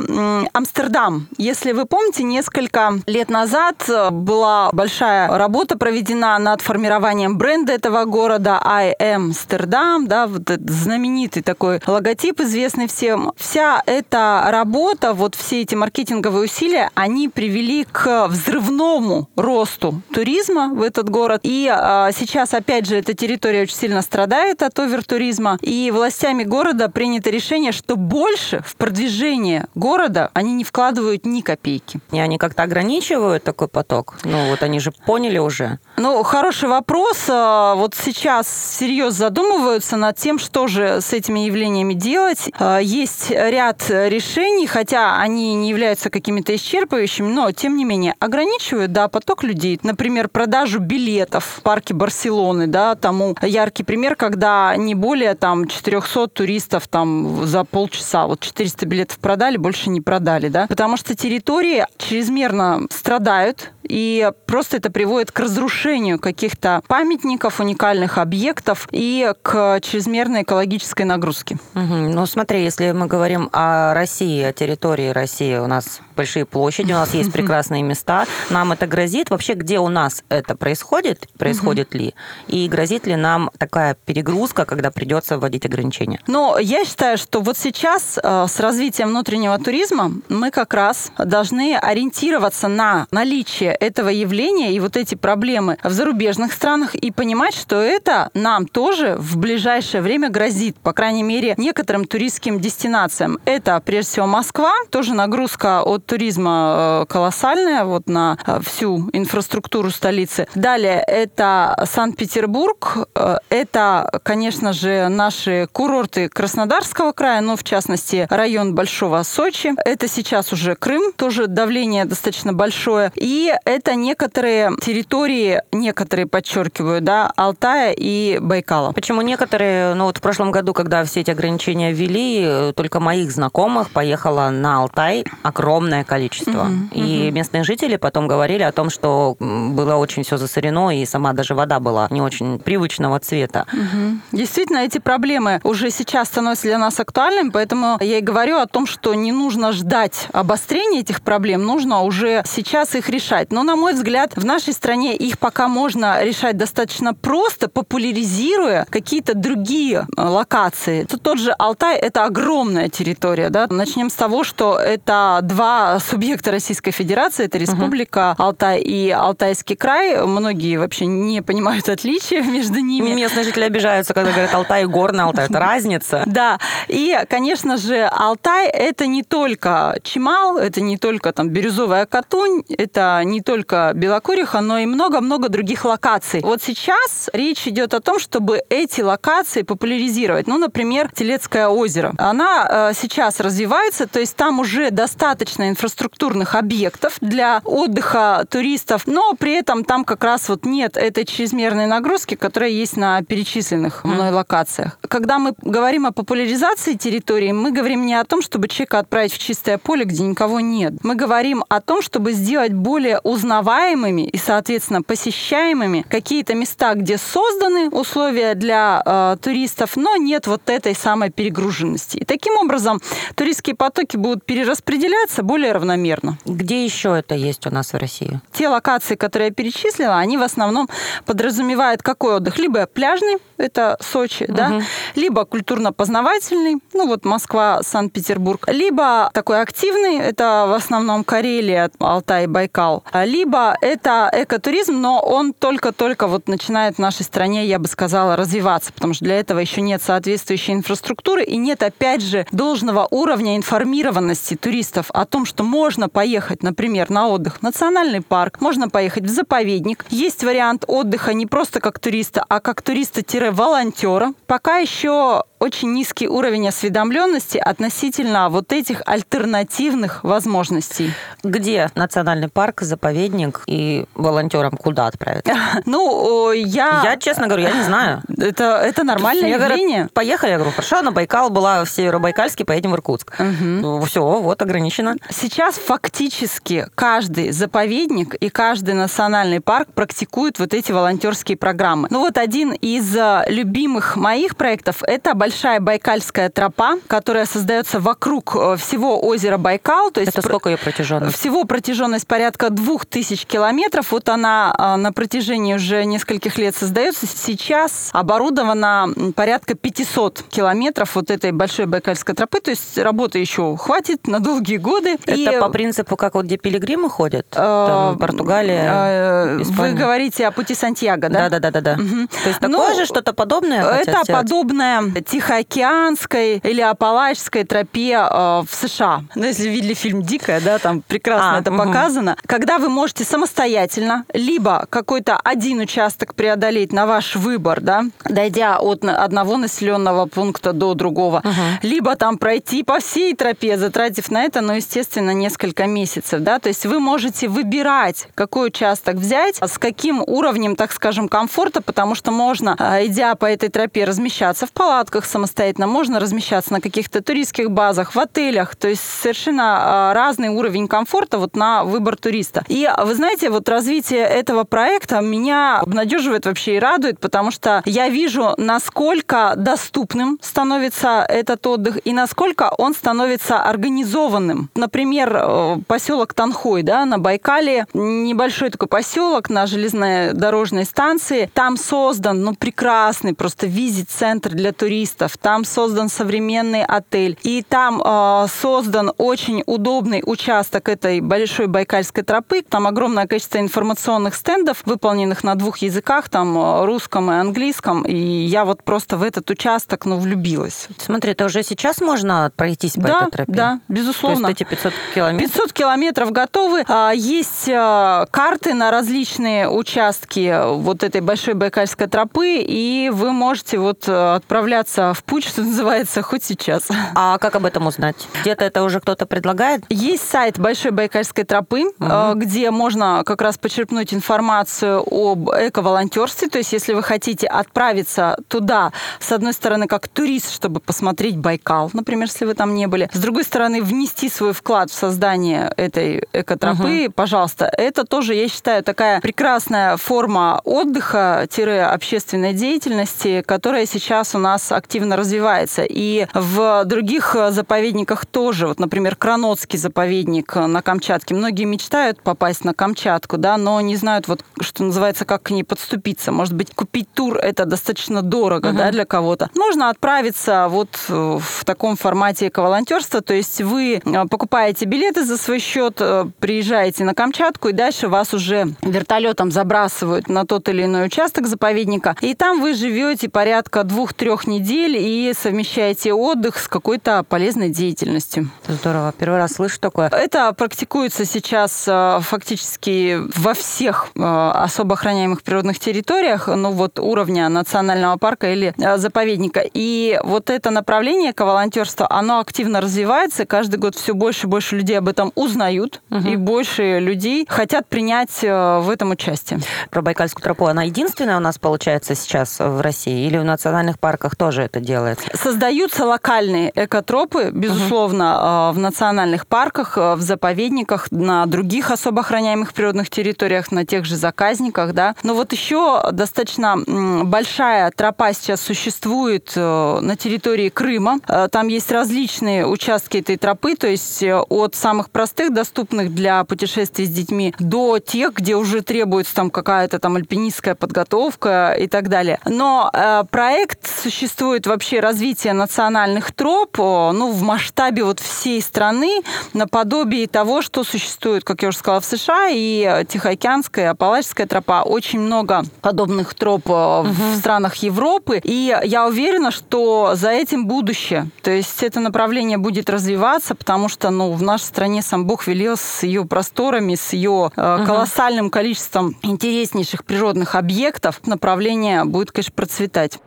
Амстердам. 0.53 1.27
Если 1.37 1.73
вы 1.73 1.85
помните, 1.85 2.23
несколько 2.23 2.93
лет 3.07 3.29
назад 3.29 3.75
э, 3.89 4.09
была 4.11 4.69
большая 4.71 5.27
работа 5.37 5.77
проведена 5.77 6.39
над 6.39 6.61
формированием 6.61 7.37
бренда 7.37 7.73
этого 7.73 8.05
города 8.05 8.61
I 8.63 8.95
am 8.99 9.27
Amsterdam, 9.27 10.07
да, 10.07 10.27
вот 10.27 10.43
знаменитый 10.47 11.43
такой 11.43 11.81
логотип, 11.85 12.39
известный 12.41 12.87
всем. 12.87 13.33
Вся 13.35 13.81
эта 13.85 14.45
работа, 14.49 15.13
вот 15.13 15.35
все 15.35 15.61
эти 15.61 15.75
маркетинговые 15.75 16.45
усилия, 16.45 16.91
они 16.95 17.16
привели 17.27 17.83
к 17.83 18.27
взрывному 18.27 19.29
росту 19.35 20.01
туризма 20.13 20.69
в 20.73 20.83
этот 20.83 21.09
город. 21.09 21.41
И 21.43 21.67
а, 21.71 22.11
сейчас, 22.11 22.53
опять 22.53 22.85
же, 22.85 22.95
эта 22.95 23.13
территория 23.13 23.63
очень 23.63 23.75
сильно 23.75 24.01
страдает 24.03 24.61
от 24.61 24.77
овертуризма. 24.77 25.57
И 25.61 25.91
властями 25.91 26.43
города 26.43 26.89
принято 26.89 27.31
решение, 27.31 27.71
что 27.71 27.95
больше 27.95 28.61
в 28.65 28.75
продвижение 28.75 29.65
города 29.73 30.29
они 30.33 30.53
не 30.53 30.63
вкладывают 30.63 31.25
ни 31.25 31.41
копейки. 31.41 31.99
И 32.11 32.19
они 32.19 32.37
как-то 32.37 32.63
ограничивают 32.63 33.43
такой 33.43 33.67
поток? 33.67 34.19
Ну, 34.23 34.49
вот 34.49 34.61
они 34.61 34.79
же 34.79 34.91
поняли 34.91 35.39
уже. 35.39 35.79
Ну, 35.99 36.21
хороший 36.21 36.69
вопрос. 36.69 37.25
А, 37.27 37.73
вот 37.73 37.95
сейчас 37.95 38.45
всерьез 38.45 39.15
задумываются 39.15 39.97
над 39.97 40.15
тем, 40.15 40.37
что 40.37 40.67
же 40.67 41.01
с 41.01 41.11
этими 41.11 41.39
явлениями 41.39 41.95
делать. 41.95 42.51
А, 42.59 42.77
есть 42.77 43.31
ряд 43.31 43.83
решений, 43.89 44.67
хотя 44.67 45.19
они 45.19 45.55
не 45.55 45.69
являются 45.69 46.11
какими-то 46.11 46.53
исчерпывающими, 46.53 47.27
но, 47.27 47.51
тем 47.51 47.75
не 47.77 47.83
менее, 47.83 48.13
ограничивают, 48.19 48.91
да, 48.91 49.07
поток 49.07 49.43
людей. 49.43 49.79
Например, 49.81 50.27
продажу 50.27 50.79
билетов 50.79 51.45
в 51.57 51.61
парке 51.63 51.95
Барселоны, 51.95 52.67
да, 52.67 52.93
тому 52.93 53.35
яркий 53.41 53.83
пример, 53.83 54.15
когда 54.15 54.75
не 54.77 54.93
более 54.93 55.33
там 55.33 55.67
400 55.67 56.27
туристов 56.27 56.87
там 56.87 57.47
за 57.47 57.63
полчаса, 57.63 58.27
вот 58.27 58.41
400 58.41 58.85
билетов 58.85 59.17
продали, 59.17 59.57
больше 59.57 59.89
не 59.89 60.01
продали, 60.01 60.49
да, 60.49 60.67
потому 60.67 60.95
что 60.95 61.15
территории 61.15 61.87
чрезмерно 61.97 62.81
страдают, 62.91 63.71
и 63.87 64.31
просто 64.45 64.77
это 64.77 64.91
приводит 64.91 65.31
к 65.31 65.39
разрушению 65.39 66.19
каких-то 66.19 66.81
памятников, 66.87 67.59
уникальных 67.59 68.17
объектов 68.17 68.87
и 68.91 69.33
к 69.41 69.79
чрезмерной 69.81 70.43
экологической 70.43 71.03
нагрузке. 71.03 71.57
Угу. 71.75 71.83
Ну, 71.83 72.25
смотри, 72.25 72.63
если 72.63 72.91
мы 72.91 73.07
говорим 73.07 73.49
о 73.53 73.93
России, 73.93 74.43
о 74.43 74.53
территории 74.53 75.09
России, 75.09 75.57
у 75.57 75.67
нас 75.67 76.01
большие 76.15 76.45
площади, 76.45 76.91
у 76.91 76.95
нас 76.95 77.13
есть 77.13 77.31
прекрасные 77.37 77.83
места, 77.83 78.25
нам 78.49 78.71
это 78.71 78.87
грозит? 78.87 79.29
Вообще, 79.29 79.53
где 79.53 79.79
у 79.79 79.87
нас 79.87 80.23
это 80.29 80.55
происходит? 80.55 81.27
Происходит 81.37 81.93
ли? 81.93 82.13
И 82.47 82.67
грозит 82.67 83.07
ли 83.07 83.15
нам 83.15 83.51
такая 83.57 83.95
перегрузка, 84.05 84.65
когда 84.65 84.91
придется 84.91 85.37
вводить 85.37 85.65
ограничения? 85.65 86.19
Ну, 86.27 86.57
я 86.57 86.85
считаю, 86.85 87.17
что 87.17 87.41
вот 87.41 87.57
сейчас 87.57 88.19
э, 88.21 88.45
с 88.47 88.59
развитием 88.59 89.09
внутреннего 89.09 89.57
туризма 89.57 90.11
мы 90.29 90.51
как 90.51 90.73
раз 90.73 91.11
должны 91.17 91.77
ориентироваться 91.77 92.67
на 92.67 93.07
наличие 93.11 93.76
этого 93.79 94.09
явления 94.09 94.73
и 94.73 94.79
вот 94.79 94.97
эти 94.97 95.15
проблемы 95.15 95.77
в 95.83 95.91
зарубежных 95.91 96.53
странах 96.53 96.95
и 96.95 97.11
понимать, 97.11 97.55
что 97.55 97.81
это 97.81 98.29
нам 98.33 98.67
тоже 98.67 99.15
в 99.17 99.37
ближайшее 99.37 100.01
время 100.01 100.29
грозит, 100.29 100.77
по 100.77 100.93
крайней 100.93 101.23
мере, 101.23 101.53
некоторым 101.57 102.05
туристским 102.05 102.59
дестинациям. 102.59 103.39
Это, 103.45 103.81
прежде 103.83 104.11
всего, 104.11 104.27
Москва, 104.27 104.73
тоже 104.89 105.13
нагрузка 105.13 105.83
от 105.83 106.05
туризма 106.05 107.03
э, 107.03 107.05
колоссальная 107.07 107.83
вот 107.85 108.07
на 108.07 108.37
э, 108.45 108.59
всю 108.63 109.09
инфраструктуру 109.13 109.89
столицы. 109.89 110.47
Далее 110.55 111.03
это 111.05 111.83
Санкт-Петербург, 111.89 113.09
э, 113.15 113.37
это, 113.49 114.19
конечно 114.23 114.73
же, 114.73 115.07
наши 115.09 115.67
курорты 115.71 116.29
Краснодарского 116.29 117.11
края, 117.11 117.41
ну, 117.41 117.55
в 117.55 117.63
частности, 117.63 118.27
район 118.29 118.75
Большого 118.75 119.23
Сочи. 119.23 119.73
Это 119.85 120.07
сейчас 120.07 120.53
уже 120.53 120.75
Крым, 120.75 121.11
тоже 121.13 121.47
давление 121.47 122.05
достаточно 122.05 122.53
большое. 122.53 123.11
И 123.15 123.53
это 123.67 123.95
некоторые 123.95 124.71
территории, 124.81 125.61
некоторые, 125.73 126.25
подчеркиваю, 126.25 127.01
да, 127.01 127.31
Алтая 127.35 127.93
и 127.95 128.39
Байкала. 128.39 128.93
Почему 128.93 129.21
некоторые, 129.21 129.93
ну 129.93 130.05
вот 130.05 130.17
в 130.17 130.21
прошлом 130.21 130.51
году, 130.51 130.73
когда 130.73 131.03
все 131.03 131.19
эти 131.21 131.31
ограничения 131.31 131.91
ввели, 131.91 132.71
только 132.73 133.01
моих 133.01 133.29
знакомых 133.31 133.89
поехало 133.89 134.49
на 134.49 134.77
Алтай 134.77 135.25
огромное 135.43 136.05
количество. 136.05 136.63
Угу, 136.63 136.93
и 136.93 137.27
угу. 137.27 137.35
местные 137.35 137.63
жители 137.63 137.97
потом 137.97 138.27
говорили 138.27 138.63
о 138.63 138.71
том, 138.71 138.89
что 138.89 139.35
было 139.39 139.95
очень 139.95 140.23
все 140.23 140.37
засорено, 140.37 140.89
и 140.97 141.05
сама 141.05 141.33
даже 141.33 141.53
вода 141.53 141.79
была 141.81 142.07
не 142.09 142.21
очень 142.21 142.59
привычного 142.59 143.19
цвета. 143.19 143.65
Угу. 143.73 144.37
Действительно, 144.37 144.77
эти 144.77 144.99
проблемы 144.99 145.59
уже 145.63 145.89
сейчас 145.89 146.29
становятся 146.29 146.67
для 146.67 146.77
нас 146.77 146.99
актуальными, 146.99 147.49
поэтому 147.49 147.97
я 147.99 148.19
и 148.19 148.21
говорю 148.21 148.59
о 148.59 148.65
том, 148.65 148.87
что 148.87 149.13
не 149.13 149.33
нужно 149.33 149.73
ждать 149.73 150.29
обострения 150.31 151.01
этих 151.01 151.21
проблем, 151.21 151.63
нужно 151.63 152.03
уже 152.03 152.43
сейчас 152.45 152.95
их 152.95 153.09
решать. 153.09 153.51
Но, 153.57 153.63
на 153.63 153.75
мой 153.75 153.93
взгляд, 153.93 154.33
в 154.35 154.45
нашей 154.45 154.71
стране 154.71 155.15
их 155.15 155.39
пока 155.39 155.67
можно 155.67 156.23
решать 156.23 156.57
достаточно 156.57 157.15
просто, 157.15 157.67
популяризируя 157.67 158.85
какие-то 158.87 159.33
другие 159.33 160.05
э, 160.15 160.21
локации. 160.21 161.01
Это 161.01 161.17
тот 161.17 161.39
же 161.39 161.55
Алтай, 161.57 161.97
это 161.97 162.25
огромная 162.25 162.87
территория. 162.87 163.49
Да? 163.49 163.65
Начнем 163.67 164.11
с 164.11 164.13
того, 164.13 164.43
что 164.43 164.77
это 164.77 165.39
два 165.41 165.97
субъекта 165.99 166.51
Российской 166.51 166.91
Федерации, 166.91 167.45
это 167.45 167.57
Республика 167.57 168.35
угу. 168.37 168.43
Алтай 168.43 168.79
и 168.79 169.09
Алтайский 169.09 169.75
край. 169.75 170.23
Многие 170.23 170.77
вообще 170.77 171.07
не 171.07 171.41
понимают 171.41 171.89
отличия 171.89 172.43
между 172.43 172.77
ними. 172.77 173.09
Местные 173.15 173.43
жители 173.43 173.63
обижаются, 173.63 174.13
когда 174.13 174.33
говорят 174.33 174.53
Алтай 174.53 174.83
и 174.83 174.85
Горный 174.85 175.23
Алтай. 175.23 175.45
Это 175.45 175.57
разница. 175.57 176.23
Да. 176.37 176.59
И, 176.87 177.17
конечно 177.27 177.77
же, 177.77 178.03
Алтай— 178.03 178.67
это 178.71 179.07
не 179.07 179.23
только 179.23 179.97
Чимал, 180.03 180.59
это 180.59 180.79
не 180.79 180.97
только 180.97 181.33
там 181.33 181.49
Бирюзовая 181.49 182.05
Катунь, 182.05 182.61
это 182.69 183.23
не 183.25 183.41
только 183.47 183.93
Белокуриха, 183.95 184.59
но 184.59 184.77
и 184.79 184.85
много-много 184.85 185.47
других 185.47 185.85
локаций. 185.85 186.41
Вот 186.43 186.61
сейчас 186.61 187.29
речь 187.31 187.65
идет 187.65 187.93
о 187.93 188.01
том, 188.01 188.19
чтобы 188.19 188.61
эти 188.69 188.99
локации 188.99 189.61
популяризировать. 189.61 190.47
Ну, 190.47 190.57
например, 190.57 191.09
Телецкое 191.15 191.69
озеро. 191.69 192.13
Она 192.17 192.67
э, 192.69 192.93
сейчас 192.93 193.39
развивается, 193.39 194.05
то 194.05 194.19
есть 194.19 194.35
там 194.35 194.59
уже 194.59 194.91
достаточно 194.91 195.69
инфраструктурных 195.69 196.55
объектов 196.55 197.15
для 197.21 197.61
отдыха 197.63 198.45
туристов, 198.49 199.03
но 199.07 199.33
при 199.39 199.53
этом 199.53 199.85
там 199.85 200.03
как 200.03 200.25
раз 200.25 200.49
вот 200.49 200.65
нет 200.65 200.97
этой 200.97 201.23
чрезмерной 201.23 201.85
нагрузки, 201.87 202.35
которая 202.35 202.71
есть 202.71 202.97
на 202.97 203.21
перечисленных 203.21 204.03
мной 204.03 204.31
локациях. 204.31 204.99
Когда 205.07 205.39
мы 205.39 205.53
говорим 205.61 206.05
о 206.05 206.11
популяризации 206.11 206.95
территории, 206.95 207.53
мы 207.53 207.71
говорим 207.71 208.05
не 208.05 208.15
о 208.15 208.25
том, 208.25 208.41
чтобы 208.41 208.67
человека 208.67 208.99
отправить 208.99 209.31
в 209.31 209.37
чистое 209.37 209.77
поле, 209.77 210.03
где 210.03 210.23
никого 210.23 210.59
нет. 210.59 210.95
Мы 211.01 211.15
говорим 211.15 211.63
о 211.69 211.79
том, 211.79 212.01
чтобы 212.01 212.33
сделать 212.33 212.73
более 212.73 213.21
узнаваемыми 213.27 214.21
и, 214.21 214.37
соответственно, 214.37 215.01
посещаемыми 215.01 216.05
какие-то 216.09 216.55
места, 216.55 216.93
где 216.95 217.17
созданы 217.17 217.89
условия 217.89 218.55
для 218.55 219.03
э, 219.05 219.37
туристов, 219.41 219.97
но 219.97 220.15
нет 220.15 220.47
вот 220.47 220.69
этой 220.69 220.95
самой 220.95 221.29
перегруженности. 221.29 222.17
И 222.17 222.25
таким 222.25 222.55
образом 222.57 223.01
туристские 223.35 223.75
потоки 223.75 224.15
будут 224.15 224.45
перераспределяться 224.45 225.43
более 225.43 225.73
равномерно. 225.73 226.37
Где 226.45 226.85
еще 226.85 227.17
это 227.17 227.35
есть 227.35 227.67
у 227.67 227.69
нас 227.69 227.91
в 227.91 227.97
России? 227.97 228.39
Те 228.53 228.69
локации, 228.69 229.15
которые 229.15 229.49
я 229.49 229.53
перечислила, 229.53 230.17
они 230.17 230.37
в 230.37 230.41
основном 230.41 230.87
подразумевают 231.25 232.01
какой 232.01 232.35
отдых? 232.35 232.57
Либо 232.57 232.85
пляжный, 232.85 233.37
это 233.57 233.97
Сочи, 233.99 234.43
угу. 234.43 234.53
да, 234.53 234.81
либо 235.15 235.43
культурно-познавательный, 235.43 236.75
ну 236.93 237.07
вот 237.07 237.25
Москва, 237.25 237.81
Санкт-Петербург, 237.83 238.67
либо 238.67 239.29
такой 239.33 239.61
активный, 239.61 240.17
это 240.17 240.65
в 240.67 240.73
основном 240.73 241.23
Карелия, 241.23 241.91
Алтай, 241.99 242.47
Байкал, 242.47 243.03
либо 243.25 243.77
это 243.81 244.29
экотуризм, 244.31 244.99
но 244.99 245.19
он 245.19 245.53
только-только 245.53 246.27
вот 246.27 246.47
начинает 246.47 246.95
в 246.95 246.99
нашей 246.99 247.23
стране, 247.23 247.65
я 247.65 247.79
бы 247.79 247.87
сказала, 247.87 248.35
развиваться, 248.35 248.93
потому 248.93 249.13
что 249.13 249.25
для 249.25 249.39
этого 249.39 249.59
еще 249.59 249.81
нет 249.81 250.01
соответствующей 250.01 250.73
инфраструктуры 250.73 251.43
и 251.43 251.57
нет, 251.57 251.83
опять 251.83 252.21
же, 252.21 252.45
должного 252.51 253.07
уровня 253.11 253.57
информированности 253.57 254.55
туристов 254.55 255.09
о 255.11 255.25
том, 255.25 255.45
что 255.45 255.63
можно 255.63 256.09
поехать, 256.09 256.63
например, 256.63 257.09
на 257.09 257.27
отдых 257.27 257.57
в 257.57 257.61
национальный 257.61 258.21
парк, 258.21 258.61
можно 258.61 258.89
поехать 258.89 259.23
в 259.23 259.29
заповедник. 259.29 260.05
Есть 260.09 260.43
вариант 260.43 260.83
отдыха 260.87 261.33
не 261.33 261.45
просто 261.45 261.79
как 261.79 261.99
туриста, 261.99 262.43
а 262.47 262.59
как 262.59 262.81
туриста-волонтера. 262.81 264.33
Пока 264.45 264.77
еще 264.77 265.43
очень 265.59 265.93
низкий 265.93 266.27
уровень 266.27 266.67
осведомленности 266.67 267.57
относительно 267.57 268.49
вот 268.49 268.71
этих 268.71 269.01
альтернативных 269.05 270.23
возможностей. 270.23 271.13
Где 271.43 271.89
национальный 271.95 272.49
парк, 272.49 272.81
заповедник 272.81 273.63
и 273.67 274.05
волонтерам 274.15 274.71
куда 274.77 275.07
отправить? 275.07 275.45
Ну, 275.85 276.51
я... 276.51 277.01
Я, 277.03 277.17
честно 277.17 277.47
говорю, 277.47 277.63
я 277.63 277.71
не 277.71 277.83
знаю. 277.83 278.21
Это, 278.37 278.81
это 278.83 279.03
нормальное 279.03 279.49
я 279.49 279.55
явление. 279.55 279.97
Говорю, 279.97 280.09
поехали, 280.13 280.51
я 280.51 280.57
говорю, 280.57 280.71
хорошо, 280.71 281.01
на 281.01 281.11
Байкал 281.11 281.49
была 281.49 281.85
в 281.85 281.89
Северобайкальске, 281.89 282.65
поедем 282.65 282.91
в 282.91 282.95
Иркутск. 282.95 283.33
Угу. 283.39 284.01
Все, 284.05 284.21
вот, 284.21 284.61
ограничено. 284.61 285.15
Сейчас 285.29 285.75
фактически 285.75 286.87
каждый 286.95 287.51
заповедник 287.51 288.35
и 288.35 288.49
каждый 288.49 288.95
национальный 288.95 289.61
парк 289.61 289.89
практикует 289.93 290.59
вот 290.59 290.73
эти 290.73 290.91
волонтерские 290.91 291.57
программы. 291.57 292.07
Ну 292.11 292.19
вот 292.19 292.37
один 292.37 292.71
из 292.71 293.15
э, 293.15 293.45
любимых 293.47 294.15
моих 294.15 294.55
проектов– 294.55 295.03
это 295.07 295.31
большая 295.47 295.79
Байкальская 295.79 296.49
тропа, 296.49 296.97
которая 297.07 297.45
создается 297.45 298.01
вокруг 298.01 298.53
э, 298.53 298.75
всего 298.75 299.25
озера 299.25 299.57
Байкал. 299.57 300.11
То 300.11 300.19
есть 300.19 300.33
Это 300.33 300.45
сколько 300.45 300.69
ее 300.69 300.77
протяженность? 300.77 301.37
Всего 301.37 301.63
протяженность 301.63 302.27
порядка 302.27 302.69
двух 302.69 303.05
тысяч 303.05 303.45
километров. 303.45 304.11
Вот 304.11 304.27
она 304.27 304.75
э, 304.77 304.95
на 304.97 305.13
протяжении 305.13 305.73
уже 305.73 306.03
нескольких 306.03 306.57
лет 306.57 306.75
создается. 306.75 307.27
Сейчас 307.27 308.09
оборудована 308.11 309.07
порядка 309.37 309.75
500 309.75 310.43
километров 310.49 311.15
вот 311.15 311.31
этой 311.31 311.53
большой 311.53 311.85
Байкальской 311.85 312.35
тропы. 312.35 312.59
То 312.59 312.71
есть 312.71 312.97
работы 312.97 313.39
еще 313.39 313.77
хватит 313.77 314.27
на 314.27 314.41
долгие 314.41 314.77
годы. 314.77 315.13
Это 315.25 315.33
И... 315.33 315.59
по 315.61 315.69
принципу, 315.69 316.17
как 316.17 316.33
вот 316.33 316.43
где 316.43 316.57
пилигримы 316.57 317.09
ходят? 317.09 317.47
Там, 317.51 318.17
Португалия, 318.17 319.61
Испания. 319.61 319.93
Вы 319.93 319.97
говорите 319.97 320.45
о 320.45 320.51
пути 320.51 320.75
Сантьяго, 320.75 321.29
да? 321.29 321.47
Да, 321.47 321.59
да. 321.59 321.93
Угу. 321.93 322.27
То 322.43 322.49
есть 322.49 322.59
такое 322.59 322.89
ну, 322.89 322.95
же 322.95 323.05
что-то 323.05 323.31
подобное? 323.31 323.85
Это 323.85 324.23
подобное 324.27 325.01
Тихоокеанской 325.37 326.57
или 326.63 326.81
Апалачской 326.81 327.63
тропе 327.63 328.13
э, 328.13 328.63
в 328.67 328.73
США. 328.73 329.21
Ну, 329.35 329.45
если 329.45 329.69
видели 329.69 329.93
фильм 329.93 330.23
«Дикая», 330.23 330.59
да, 330.59 330.79
там 330.79 331.03
прекрасно 331.07 331.57
а, 331.57 331.59
это 331.59 331.71
угу. 331.71 331.83
показано. 331.83 332.35
Когда 332.47 332.79
вы 332.79 332.89
можете 332.89 333.23
самостоятельно 333.23 334.25
либо 334.33 334.87
какой-то 334.89 335.39
один 335.43 335.79
участок 335.79 336.33
преодолеть 336.33 336.91
на 336.91 337.05
ваш 337.05 337.35
выбор, 337.35 337.81
да, 337.81 338.05
дойдя 338.25 338.77
от 338.77 339.03
одного 339.03 339.57
населенного 339.57 340.25
пункта 340.25 340.73
до 340.73 340.95
другого, 340.95 341.43
угу. 341.43 341.51
либо 341.83 342.15
там 342.15 342.39
пройти 342.39 342.81
по 342.81 342.99
всей 342.99 343.35
тропе, 343.35 343.77
затратив 343.77 344.31
на 344.31 344.43
это, 344.43 344.61
ну, 344.61 344.73
естественно, 344.73 345.31
несколько 345.35 345.85
месяцев, 345.85 346.41
да, 346.41 346.57
то 346.57 346.69
есть 346.69 346.87
вы 346.87 346.99
можете 346.99 347.47
выбирать, 347.47 348.27
какой 348.33 348.69
участок 348.69 349.17
взять, 349.17 349.59
с 349.61 349.77
каким 349.77 350.23
уровнем, 350.25 350.75
так 350.75 350.91
скажем, 350.91 351.29
комфорта, 351.29 351.81
потому 351.81 352.15
что 352.15 352.31
можно, 352.31 352.75
э, 352.79 353.05
идя 353.05 353.35
по 353.35 353.45
этой 353.45 353.69
тропе, 353.69 354.03
размещаться 354.03 354.65
в 354.65 354.71
палатках, 354.71 355.26
самостоятельно, 355.27 355.87
можно 355.87 356.19
размещаться 356.19 356.73
на 356.73 356.81
каких-то 356.81 357.21
туристских 357.21 357.71
базах, 357.71 358.15
в 358.15 358.19
отелях, 358.19 358.75
то 358.75 358.87
есть 358.87 359.01
совершенно 359.01 360.09
а, 360.09 360.13
разный 360.13 360.49
уровень 360.49 360.87
комфорта 360.87 361.37
вот 361.37 361.55
на 361.55 361.83
выбор 361.83 362.15
туриста. 362.17 362.63
И 362.67 362.89
вы 363.03 363.15
знаете, 363.15 363.49
вот 363.49 363.69
развитие 363.69 364.21
этого 364.21 364.63
проекта 364.63 365.21
меня 365.21 365.79
обнадеживает 365.79 366.45
вообще 366.45 366.77
и 366.77 366.79
радует, 366.79 367.19
потому 367.19 367.51
что 367.51 367.81
я 367.85 368.09
вижу, 368.09 368.53
насколько 368.57 369.53
доступным 369.55 370.39
становится 370.41 371.25
этот 371.27 371.65
отдых 371.67 371.99
и 372.05 372.13
насколько 372.13 372.71
он 372.77 372.93
становится 372.93 373.61
организованным. 373.61 374.69
Например, 374.75 375.35
э, 375.35 375.77
поселок 375.87 376.33
Танхой, 376.33 376.83
да, 376.83 377.05
на 377.05 377.19
Байкале, 377.19 377.85
небольшой 377.93 378.69
такой 378.69 378.87
поселок 378.87 379.49
на 379.49 379.65
железной 379.67 380.33
дорожной 380.33 380.85
станции. 380.85 381.49
Там 381.53 381.77
создан, 381.77 382.41
ну, 382.43 382.55
прекрасный 382.55 383.33
просто 383.33 383.67
визит-центр 383.67 384.51
для 384.51 384.71
туристов. 384.71 385.16
Там 385.41 385.65
создан 385.65 386.09
современный 386.09 386.83
отель. 386.83 387.37
И 387.43 387.63
там 387.67 388.01
э, 388.03 388.47
создан 388.61 389.11
очень 389.17 389.63
удобный 389.65 390.23
участок 390.25 390.89
этой 390.89 391.21
большой 391.21 391.67
Байкальской 391.67 392.23
тропы. 392.23 392.61
Там 392.61 392.87
огромное 392.87 393.27
количество 393.27 393.59
информационных 393.59 394.35
стендов, 394.35 394.81
выполненных 394.85 395.43
на 395.43 395.55
двух 395.55 395.79
языках, 395.79 396.29
там 396.29 396.57
э, 396.57 396.85
русском 396.85 397.31
и 397.31 397.35
английском. 397.35 398.03
И 398.03 398.15
я 398.15 398.65
вот 398.65 398.83
просто 398.83 399.17
в 399.17 399.23
этот 399.23 399.49
участок, 399.49 400.05
ну, 400.05 400.17
влюбилась. 400.17 400.87
Смотри, 400.97 401.31
это 401.31 401.45
уже 401.45 401.63
сейчас 401.63 402.01
можно 402.01 402.51
пройтись 402.55 402.93
по 402.93 403.01
да, 403.01 403.19
этой 403.21 403.31
тропе? 403.31 403.51
Да, 403.51 403.79
безусловно. 403.87 404.43
То 404.43 404.49
есть 404.49 404.61
эти 404.61 404.69
500 404.69 404.93
километров? 405.15 405.51
500 405.53 405.73
километров 405.73 406.31
готовы. 406.31 406.85
А, 406.87 407.11
есть 407.11 407.65
карты 407.65 408.73
на 408.73 408.91
различные 408.91 409.69
участки 409.69 410.73
вот 410.75 411.03
этой 411.03 411.21
большой 411.21 411.53
Байкальской 411.53 412.07
тропы, 412.07 412.57
и 412.59 413.09
вы 413.13 413.31
можете 413.31 413.77
вот 413.77 414.07
отправляться 414.07 415.06
в 415.13 415.23
путь, 415.23 415.45
что 415.45 415.61
называется, 415.61 416.21
хоть 416.21 416.43
сейчас. 416.43 416.87
А 417.15 417.37
как 417.37 417.55
об 417.55 417.65
этом 417.65 417.87
узнать? 417.87 418.27
Где-то 418.41 418.65
это 418.65 418.83
уже 418.83 418.99
кто-то 418.99 419.25
предлагает? 419.25 419.83
Есть 419.89 420.27
сайт 420.29 420.59
Большой 420.59 420.91
Байкальской 420.91 421.43
тропы, 421.43 421.85
угу. 421.99 422.33
где 422.35 422.57
где 422.57 422.71
можно 422.71 423.21
как 423.23 423.43
раз 423.43 423.59
почерпнуть 423.59 424.15
информацию 424.15 425.03
об 425.05 425.51
эко-волонтерстве. 425.51 426.49
То 426.49 426.57
есть, 426.57 426.73
если 426.73 426.93
вы 426.93 427.03
хотите 427.03 427.45
отправиться 427.45 428.35
туда, 428.47 428.91
с 429.19 429.31
одной 429.31 429.53
стороны, 429.53 429.85
как 429.85 430.07
турист, 430.07 430.51
чтобы 430.51 430.79
посмотреть 430.79 431.37
Байкал, 431.37 431.91
например, 431.93 432.27
если 432.27 432.45
вы 432.45 432.55
там 432.55 432.73
не 432.73 432.87
были, 432.87 433.11
с 433.13 433.19
другой 433.19 433.43
стороны, 433.43 433.83
внести 433.83 434.27
свой 434.27 434.53
вклад 434.53 434.89
в 434.89 434.95
создание 434.95 435.71
этой 435.77 436.23
экотропы, 436.33 437.05
угу. 437.05 437.11
пожалуйста. 437.11 437.69
Это 437.77 438.05
тоже, 438.05 438.33
я 438.33 438.47
считаю, 438.49 438.83
такая 438.83 439.21
прекрасная 439.21 439.97
форма 439.97 440.59
отдыха-общественной 440.63 442.53
деятельности, 442.53 443.43
которая 443.45 443.85
сейчас 443.85 444.33
у 444.33 444.39
нас 444.39 444.71
активно 444.71 444.96
развивается. 444.99 445.83
И 445.87 446.27
в 446.33 446.83
других 446.85 447.35
заповедниках 447.49 448.25
тоже. 448.25 448.67
Вот, 448.67 448.79
например, 448.79 449.15
Кранотский 449.15 449.79
заповедник 449.79 450.55
на 450.55 450.81
Камчатке. 450.81 451.35
Многие 451.35 451.65
мечтают 451.65 452.21
попасть 452.21 452.65
на 452.65 452.73
Камчатку, 452.73 453.37
да, 453.37 453.57
но 453.57 453.79
не 453.81 453.95
знают, 453.95 454.27
вот, 454.27 454.43
что 454.61 454.83
называется, 454.83 455.25
как 455.25 455.43
к 455.43 455.51
ней 455.51 455.63
подступиться. 455.63 456.31
Может 456.31 456.53
быть, 456.53 456.73
купить 456.73 457.11
тур 457.13 457.37
это 457.37 457.65
достаточно 457.65 458.21
дорого, 458.21 458.67
угу. 458.67 458.77
да, 458.77 458.91
для 458.91 459.05
кого-то. 459.05 459.49
Можно 459.55 459.89
отправиться 459.89 460.67
вот 460.69 460.89
в 461.07 461.65
таком 461.65 461.95
формате 461.95 462.47
эко-волонтерства, 462.47 463.21
то 463.21 463.33
есть 463.33 463.61
вы 463.61 464.01
э, 464.03 464.25
покупаете 464.29 464.85
билеты 464.85 465.25
за 465.25 465.37
свой 465.37 465.59
счет, 465.59 465.97
э, 465.99 466.25
приезжаете 466.39 467.03
на 467.03 467.13
Камчатку, 467.13 467.69
и 467.69 467.73
дальше 467.73 468.07
вас 468.07 468.33
уже 468.33 468.73
вертолетом 468.81 469.51
забрасывают 469.51 470.29
на 470.29 470.45
тот 470.45 470.69
или 470.69 470.83
иной 470.83 471.07
участок 471.07 471.47
заповедника, 471.47 472.15
и 472.21 472.33
там 472.33 472.61
вы 472.61 472.73
живете 472.73 473.29
порядка 473.29 473.83
двух-трех 473.83 474.47
недель 474.47 474.86
и 474.95 475.33
совмещаете 475.33 476.13
отдых 476.13 476.57
с 476.57 476.67
какой-то 476.67 477.23
полезной 477.23 477.69
деятельностью. 477.69 478.49
Здорово, 478.67 479.13
первый 479.17 479.37
раз 479.37 479.53
слышу 479.53 479.79
такое. 479.79 480.09
Это 480.09 480.53
практикуется 480.53 481.25
сейчас 481.25 481.85
э, 481.87 482.19
фактически 482.21 483.19
во 483.37 483.53
всех 483.53 484.09
особо 484.15 484.93
охраняемых 484.93 485.41
природных 485.41 485.79
территориях, 485.79 486.47
ну 486.47 486.71
вот 486.71 486.99
уровня 486.99 487.49
национального 487.49 488.17
парка 488.17 488.51
или 488.53 488.73
заповедника. 488.97 489.63
И 489.73 490.19
вот 490.23 490.49
это 490.49 490.69
направление 490.69 491.31
эко-волонтерства, 491.31 492.07
оно 492.09 492.39
активно 492.39 492.81
развивается, 492.81 493.45
каждый 493.45 493.77
год 493.77 493.95
все 493.95 494.13
больше 494.13 494.47
и 494.47 494.49
больше 494.49 494.75
людей 494.75 494.97
об 494.97 495.07
этом 495.07 495.31
узнают, 495.35 496.01
угу. 496.09 496.27
и 496.27 496.35
больше 496.35 496.99
людей 496.99 497.45
хотят 497.49 497.87
принять 497.87 498.43
э, 498.43 498.79
в 498.79 498.89
этом 498.89 499.11
участие. 499.11 499.59
Про 499.89 500.01
Байкальскую 500.01 500.43
тропу, 500.43 500.65
она 500.65 500.83
единственная 500.83 501.37
у 501.37 501.41
нас 501.41 501.57
получается 501.57 502.15
сейчас 502.15 502.59
в 502.59 502.81
России? 502.81 503.25
Или 503.25 503.37
в 503.37 503.43
национальных 503.43 503.99
парках 503.99 504.35
тоже 504.35 504.66
это 504.67 504.79
делается? 504.79 505.27
Создаются 505.33 506.05
локальные 506.05 506.71
экотропы, 506.75 507.49
безусловно, 507.51 508.69
угу. 508.69 508.77
в 508.77 508.79
национальных 508.79 509.47
парках, 509.47 509.97
в 509.97 510.21
заповедниках, 510.21 511.11
на 511.11 511.45
других 511.45 511.91
особо 511.91 512.21
охраняемых 512.21 512.73
природных 512.73 513.09
территориях, 513.09 513.71
на 513.71 513.85
тех 513.85 514.05
же 514.05 514.15
заказниках, 514.15 514.93
да. 514.93 515.15
Но 515.23 515.33
вот 515.33 515.51
еще 515.51 516.11
достаточно 516.11 516.77
большая 517.23 517.91
тропа 517.91 518.33
сейчас 518.33 518.61
существует 518.61 519.53
на 519.55 520.15
территории 520.17 520.69
Крыма. 520.69 521.19
Там 521.51 521.67
есть 521.67 521.91
различные 521.91 522.65
участки 522.67 523.17
этой 523.17 523.37
тропы, 523.37 523.75
то 523.75 523.87
есть 523.87 524.23
от 524.23 524.75
самых 524.75 525.09
простых, 525.09 525.53
доступных 525.53 526.13
для 526.13 526.43
путешествий 526.43 527.05
с 527.05 527.09
детьми, 527.09 527.53
до 527.59 527.99
тех, 527.99 528.33
где 528.33 528.55
уже 528.55 528.81
требуется 528.81 529.33
там 529.35 529.49
какая-то 529.49 529.99
там 529.99 530.15
альпинистская 530.15 530.75
подготовка 530.75 531.75
и 531.79 531.87
так 531.87 532.09
далее. 532.09 532.39
Но 532.45 532.89
э, 532.93 533.23
проект 533.29 533.87
существует 534.03 534.56
вообще 534.65 534.99
развитие 534.99 535.53
национальных 535.53 536.31
троп, 536.31 536.77
ну, 536.77 537.31
в 537.31 537.41
масштабе 537.41 538.03
вот 538.03 538.19
всей 538.19 538.61
страны, 538.61 539.21
наподобие 539.53 540.27
того, 540.27 540.61
что 540.61 540.83
существует, 540.83 541.43
как 541.43 541.61
я 541.61 541.69
уже 541.69 541.77
сказала, 541.77 542.01
в 542.01 542.05
США, 542.05 542.47
и 542.49 543.05
Тихоокеанская, 543.07 543.91
Апалачская 543.91 544.47
тропа. 544.47 544.83
Очень 544.83 545.19
много 545.19 545.63
подобных 545.81 546.33
троп 546.33 546.69
угу. 546.69 547.09
в 547.09 547.35
странах 547.37 547.75
Европы. 547.75 548.41
И 548.43 548.75
я 548.83 549.07
уверена, 549.07 549.51
что 549.51 550.11
за 550.15 550.29
этим 550.29 550.65
будущее. 550.67 551.29
То 551.43 551.51
есть 551.51 551.83
это 551.83 551.99
направление 551.99 552.57
будет 552.57 552.89
развиваться, 552.89 553.55
потому 553.55 553.89
что 553.89 554.09
ну, 554.09 554.31
в 554.31 554.41
нашей 554.41 554.63
стране 554.63 555.01
сам 555.01 555.25
Бог 555.25 555.47
велел 555.47 555.77
с 555.77 556.03
ее 556.03 556.25
просторами, 556.25 556.95
с 556.95 557.13
ее 557.13 557.51
э, 557.55 557.83
колоссальным 557.85 558.49
количеством 558.49 559.15
интереснейших 559.21 560.05
природных 560.05 560.55
объектов, 560.55 561.19
направление 561.25 562.05
будет, 562.05 562.31
конечно, 562.31 562.53
процветать. 562.55 563.19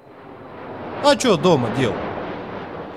А 1.03 1.19
что 1.19 1.37
дома 1.37 1.71
делать? 1.79 2.10